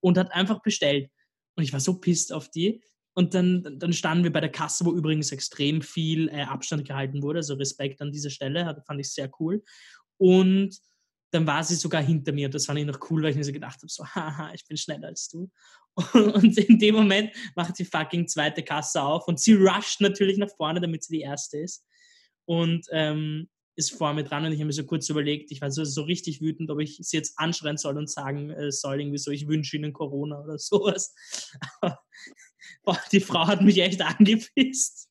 und 0.00 0.16
hat 0.16 0.32
einfach 0.32 0.62
bestellt. 0.62 1.10
Und 1.54 1.64
ich 1.64 1.72
war 1.74 1.80
so 1.80 2.00
pisst 2.00 2.32
auf 2.32 2.50
die. 2.50 2.82
Und 3.12 3.34
dann, 3.34 3.76
dann 3.78 3.92
standen 3.92 4.24
wir 4.24 4.32
bei 4.32 4.40
der 4.40 4.50
Kasse, 4.50 4.86
wo 4.86 4.92
übrigens 4.94 5.32
extrem 5.32 5.82
viel 5.82 6.30
äh, 6.30 6.44
Abstand 6.44 6.86
gehalten 6.86 7.22
wurde. 7.22 7.40
Also 7.40 7.54
Respekt 7.54 8.00
an 8.00 8.10
dieser 8.10 8.30
Stelle, 8.30 8.64
hat, 8.64 8.84
fand 8.86 9.00
ich 9.00 9.12
sehr 9.12 9.30
cool. 9.38 9.62
Und 10.16 10.78
dann 11.34 11.46
war 11.48 11.64
sie 11.64 11.74
sogar 11.74 12.00
hinter 12.00 12.32
mir. 12.32 12.48
Das 12.48 12.66
fand 12.66 12.78
ich 12.78 12.86
noch 12.86 13.10
cool, 13.10 13.22
weil 13.22 13.30
ich 13.30 13.36
mir 13.36 13.44
so 13.44 13.52
gedacht 13.52 13.78
habe, 13.82 13.88
so, 13.88 14.04
haha, 14.06 14.52
ich 14.54 14.64
bin 14.66 14.76
schneller 14.76 15.08
als 15.08 15.28
du. 15.28 15.50
Und 16.12 16.56
in 16.56 16.78
dem 16.78 16.94
Moment 16.94 17.32
macht 17.56 17.78
die 17.78 17.84
fucking 17.84 18.28
zweite 18.28 18.62
Kasse 18.62 19.02
auf 19.02 19.28
und 19.28 19.38
sie 19.38 19.54
rusht 19.54 20.00
natürlich 20.00 20.38
nach 20.38 20.50
vorne, 20.56 20.80
damit 20.80 21.04
sie 21.04 21.18
die 21.18 21.22
erste 21.22 21.58
ist. 21.58 21.84
Und 22.46 22.86
ähm, 22.90 23.48
ist 23.76 23.92
vor 23.92 24.12
mir 24.12 24.24
dran 24.24 24.44
und 24.44 24.52
ich 24.52 24.58
habe 24.58 24.66
mir 24.66 24.72
so 24.72 24.84
kurz 24.84 25.08
überlegt, 25.08 25.50
ich 25.50 25.60
war 25.60 25.70
so, 25.70 25.84
so 25.84 26.02
richtig 26.02 26.40
wütend, 26.40 26.70
ob 26.70 26.80
ich 26.80 26.98
sie 27.00 27.16
jetzt 27.16 27.38
anschreien 27.38 27.76
soll 27.76 27.96
und 27.96 28.10
sagen 28.10 28.50
äh, 28.50 28.70
soll, 28.70 29.00
irgendwie 29.00 29.18
so, 29.18 29.30
ich 29.30 29.48
wünsche 29.48 29.76
ihnen 29.76 29.92
Corona 29.92 30.42
oder 30.42 30.58
sowas. 30.58 31.14
boah, 32.84 33.00
die 33.12 33.20
Frau 33.20 33.46
hat 33.46 33.62
mich 33.62 33.78
echt 33.78 34.02
angepisst. 34.02 35.08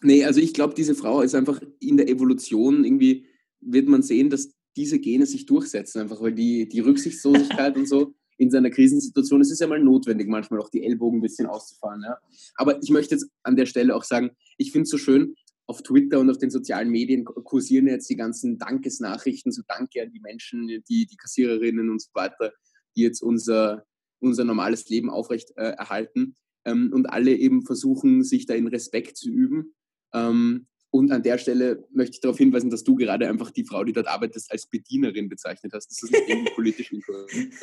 Nee, 0.00 0.24
also 0.24 0.40
ich 0.40 0.52
glaube, 0.52 0.74
diese 0.74 0.94
Frau 0.94 1.22
ist 1.22 1.34
einfach 1.34 1.60
in 1.80 1.96
der 1.96 2.08
Evolution 2.08 2.84
irgendwie, 2.84 3.26
wird 3.60 3.88
man 3.88 4.02
sehen, 4.02 4.30
dass 4.30 4.52
diese 4.76 4.98
Gene 4.98 5.26
sich 5.26 5.46
durchsetzen, 5.46 6.00
einfach 6.00 6.20
weil 6.20 6.34
die, 6.34 6.68
die 6.68 6.80
Rücksichtslosigkeit 6.80 7.76
und 7.76 7.88
so 7.88 8.14
in 8.38 8.50
seiner 8.50 8.70
Krisensituation, 8.70 9.40
es 9.40 9.50
ist 9.50 9.60
ja 9.60 9.66
mal 9.66 9.82
notwendig, 9.82 10.28
manchmal 10.28 10.60
auch 10.60 10.70
die 10.70 10.82
Ellbogen 10.82 11.18
ein 11.18 11.22
bisschen 11.22 11.46
auszufahren. 11.46 12.02
Ja? 12.02 12.18
Aber 12.56 12.82
ich 12.82 12.90
möchte 12.90 13.14
jetzt 13.14 13.28
an 13.42 13.56
der 13.56 13.66
Stelle 13.66 13.94
auch 13.94 14.04
sagen, 14.04 14.30
ich 14.56 14.72
finde 14.72 14.84
es 14.84 14.90
so 14.90 14.98
schön, 14.98 15.34
auf 15.66 15.82
Twitter 15.82 16.18
und 16.18 16.28
auf 16.28 16.38
den 16.38 16.50
sozialen 16.50 16.90
Medien 16.90 17.24
kursieren 17.24 17.86
jetzt 17.86 18.10
die 18.10 18.16
ganzen 18.16 18.58
Dankesnachrichten, 18.58 19.52
so 19.52 19.62
Danke 19.66 20.02
an 20.02 20.10
die 20.10 20.20
Menschen, 20.20 20.66
die, 20.66 21.06
die 21.06 21.16
Kassiererinnen 21.16 21.88
und 21.88 22.02
so 22.02 22.10
weiter, 22.14 22.52
die 22.96 23.02
jetzt 23.02 23.22
unser, 23.22 23.86
unser 24.20 24.44
normales 24.44 24.88
Leben 24.88 25.08
aufrecht 25.08 25.52
äh, 25.56 25.70
erhalten. 25.70 26.34
Ähm, 26.64 26.90
und 26.92 27.06
alle 27.06 27.34
eben 27.34 27.62
versuchen, 27.62 28.22
sich 28.24 28.46
da 28.46 28.54
in 28.54 28.66
Respekt 28.66 29.16
zu 29.16 29.30
üben. 29.30 29.74
Ähm, 30.12 30.66
und 30.92 31.10
an 31.10 31.22
der 31.24 31.38
Stelle 31.38 31.84
möchte 31.90 32.14
ich 32.14 32.20
darauf 32.20 32.38
hinweisen, 32.38 32.70
dass 32.70 32.84
du 32.84 32.94
gerade 32.94 33.28
einfach 33.28 33.50
die 33.50 33.64
Frau, 33.64 33.82
die 33.82 33.92
dort 33.92 34.06
arbeitet, 34.06 34.44
als 34.50 34.66
Bedienerin 34.66 35.28
bezeichnet 35.28 35.72
hast. 35.74 35.88
Das 35.88 36.02
ist 36.02 36.12
nicht 36.12 36.28
irgendwie 36.28 36.52
politisch 36.52 36.92
inkorrekt. 36.92 37.54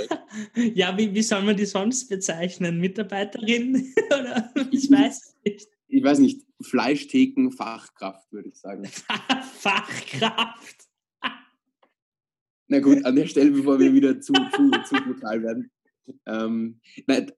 Ja, 0.73 0.97
wie, 0.97 1.13
wie 1.13 1.21
soll 1.21 1.43
man 1.43 1.55
die 1.55 1.65
sonst 1.65 2.09
bezeichnen? 2.09 2.79
Mitarbeiterin? 2.79 3.93
Oder 4.07 4.51
ich 4.71 4.91
weiß 4.91 5.35
nicht 5.45 5.69
ich 5.89 6.03
weiß 6.03 6.19
nicht, 6.19 6.45
Fleischtheken-Fachkraft, 6.61 8.31
würde 8.31 8.49
ich 8.49 8.55
sagen. 8.55 8.85
Fachkraft. 9.55 10.87
Na 12.67 12.79
gut, 12.79 13.03
an 13.03 13.15
der 13.15 13.25
Stelle, 13.25 13.51
bevor 13.51 13.79
wir 13.79 13.91
wieder 13.91 14.21
zu, 14.21 14.33
zu, 14.33 14.71
zu 14.87 14.95
brutal 15.03 15.41
werden. 15.41 15.71
Ähm, 16.27 16.79
nein, 17.07 17.31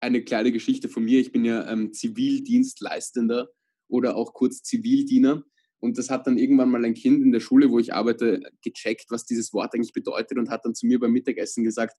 eine 0.00 0.22
kleine 0.22 0.52
Geschichte 0.52 0.88
von 0.88 1.04
mir. 1.04 1.18
Ich 1.18 1.32
bin 1.32 1.44
ja 1.44 1.68
ähm, 1.68 1.92
Zivildienstleistender 1.92 3.48
oder 3.88 4.16
auch 4.16 4.34
kurz 4.34 4.62
Zivildiener. 4.62 5.44
Und 5.78 5.98
das 5.98 6.10
hat 6.10 6.26
dann 6.26 6.38
irgendwann 6.38 6.70
mal 6.70 6.84
ein 6.84 6.94
Kind 6.94 7.22
in 7.22 7.32
der 7.32 7.40
Schule, 7.40 7.70
wo 7.70 7.78
ich 7.78 7.92
arbeite, 7.94 8.40
gecheckt, 8.62 9.06
was 9.10 9.26
dieses 9.26 9.52
Wort 9.52 9.74
eigentlich 9.74 9.92
bedeutet 9.92 10.38
und 10.38 10.50
hat 10.50 10.64
dann 10.64 10.74
zu 10.74 10.86
mir 10.86 10.98
beim 10.98 11.12
Mittagessen 11.12 11.64
gesagt, 11.64 11.96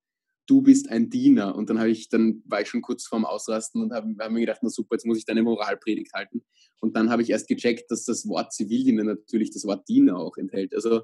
du 0.47 0.61
bist 0.61 0.89
ein 0.89 1.09
Diener. 1.09 1.55
Und 1.55 1.69
dann 1.69 1.77
habe 1.77 1.89
ich, 1.89 2.09
dann 2.09 2.41
war 2.45 2.61
ich 2.61 2.69
schon 2.69 2.81
kurz 2.81 3.05
vorm 3.05 3.25
Ausrasten 3.25 3.81
und 3.81 3.93
habe 3.93 4.15
hab 4.19 4.31
mir 4.31 4.39
gedacht, 4.39 4.59
na 4.63 4.69
super, 4.69 4.95
jetzt 4.95 5.05
muss 5.05 5.17
ich 5.17 5.25
deine 5.25 5.43
Moralpredigt 5.43 6.13
halten. 6.13 6.43
Und 6.79 6.95
dann 6.95 7.09
habe 7.09 7.21
ich 7.21 7.29
erst 7.29 7.47
gecheckt, 7.47 7.91
dass 7.91 8.05
das 8.05 8.27
Wort 8.27 8.53
Zivildiener 8.53 9.03
natürlich 9.03 9.51
das 9.51 9.65
Wort 9.65 9.87
Diener 9.87 10.17
auch 10.17 10.37
enthält. 10.37 10.73
Also 10.73 11.01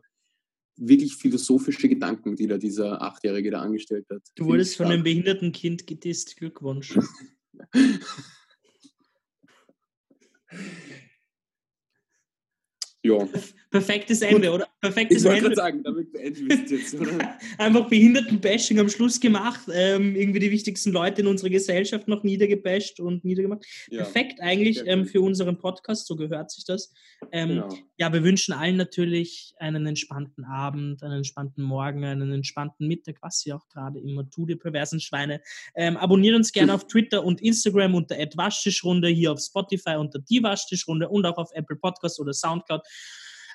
wirklich 0.76 1.16
philosophische 1.16 1.88
Gedanken, 1.88 2.36
die 2.36 2.48
da 2.48 2.58
dieser 2.58 3.02
Achtjährige 3.02 3.52
da 3.52 3.62
angestellt 3.62 4.08
hat. 4.10 4.24
Du 4.36 4.46
wurdest 4.46 4.78
von 4.78 4.88
einem 4.88 5.04
behinderten 5.04 5.52
Kind 5.52 5.86
gedisst. 5.86 6.38
Glückwunsch. 6.38 6.98
ja. 13.04 13.18
Perfektes 13.74 14.22
Ende, 14.22 14.52
oder? 14.52 14.68
Perfektes 14.80 15.18
Ich 15.18 15.24
wollte 15.24 15.38
Ende. 15.38 15.50
gerade 15.50 15.56
sagen, 15.56 15.84
damit 15.84 16.12
beenden 16.14 16.48
wir 16.48 16.64
es 16.64 16.70
jetzt, 16.70 16.94
oder? 17.02 17.40
Einfach 17.58 17.90
Behindertenbashing 17.90 18.80
am 18.80 18.88
Schluss 18.88 19.20
gemacht, 19.20 19.62
ähm, 19.74 20.16
irgendwie 20.16 20.42
die 20.42 20.52
wichtigsten 20.52 20.92
Leute 20.92 21.22
in 21.22 21.28
unserer 21.28 21.50
Gesellschaft 21.50 22.08
noch 22.08 22.22
niedergebasht 22.24 23.00
und 23.00 23.26
niedergemacht. 23.26 23.66
Ja, 23.90 24.04
Perfekt 24.04 24.40
eigentlich 24.42 24.84
ähm, 24.86 25.02
gut. 25.02 25.10
für 25.10 25.22
unseren 25.22 25.58
Podcast, 25.58 26.06
so 26.06 26.16
gehört 26.16 26.52
sich 26.52 26.66
das. 26.66 26.94
Ähm, 27.32 27.50
genau. 27.50 27.70
Ja, 27.98 28.14
wir 28.14 28.24
wünschen 28.24 28.54
allen 28.54 28.76
natürlich 28.76 29.56
einen 29.58 29.88
entspannten 29.88 30.46
Abend, 30.46 31.02
einen 31.02 31.18
entspannten 31.18 31.64
Morgen, 31.64 32.06
einen 32.06 32.32
entspannten 32.32 32.88
Mittag, 32.88 33.16
was 33.22 33.44
ihr 33.48 33.56
auch 33.56 33.68
gerade 33.70 34.00
immer 34.00 34.30
tut, 34.30 34.52
ihr 34.52 34.60
perversen 34.60 35.00
Schweine. 35.00 35.42
Ähm, 35.74 35.98
abonniert 35.98 36.36
uns 36.36 36.52
gerne 36.52 36.74
auf 36.76 36.86
Twitter 36.86 37.24
und 37.24 37.42
Instagram 37.42 37.96
unter 37.96 38.18
@waschtischrunde, 38.36 39.08
hier 39.08 39.32
auf 39.32 39.40
Spotify 39.40 39.96
unter 39.96 40.20
die 40.20 40.44
Waschtischrunde 40.44 41.10
und 41.10 41.26
auch 41.26 41.38
auf 41.38 41.50
Apple 41.56 41.78
Podcast 41.78 42.20
oder 42.20 42.34
Soundcloud. 42.34 42.84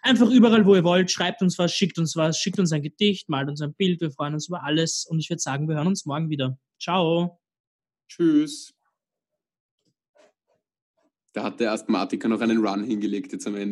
Einfach 0.02 0.30
überall, 0.30 0.64
wo 0.64 0.74
ihr 0.74 0.84
wollt, 0.84 1.10
schreibt 1.10 1.42
uns 1.42 1.58
was, 1.58 1.72
schickt 1.72 1.98
uns 1.98 2.16
was, 2.16 2.38
schickt 2.38 2.58
uns 2.58 2.72
ein 2.72 2.82
Gedicht, 2.82 3.28
malt 3.28 3.48
uns 3.48 3.60
ein 3.60 3.74
Bild, 3.74 4.00
wir 4.00 4.10
freuen 4.10 4.34
uns 4.34 4.48
über 4.48 4.64
alles 4.64 5.06
und 5.08 5.18
ich 5.18 5.28
würde 5.30 5.40
sagen, 5.40 5.68
wir 5.68 5.76
hören 5.76 5.88
uns 5.88 6.06
morgen 6.06 6.30
wieder. 6.30 6.58
Ciao. 6.80 7.40
Tschüss. 8.08 8.72
Da 11.32 11.44
hat 11.44 11.60
der 11.60 11.72
Asthmatiker 11.72 12.28
noch 12.28 12.40
einen 12.40 12.64
Run 12.64 12.84
hingelegt 12.84 13.32
jetzt 13.32 13.46
am 13.46 13.54
Ende. 13.54 13.66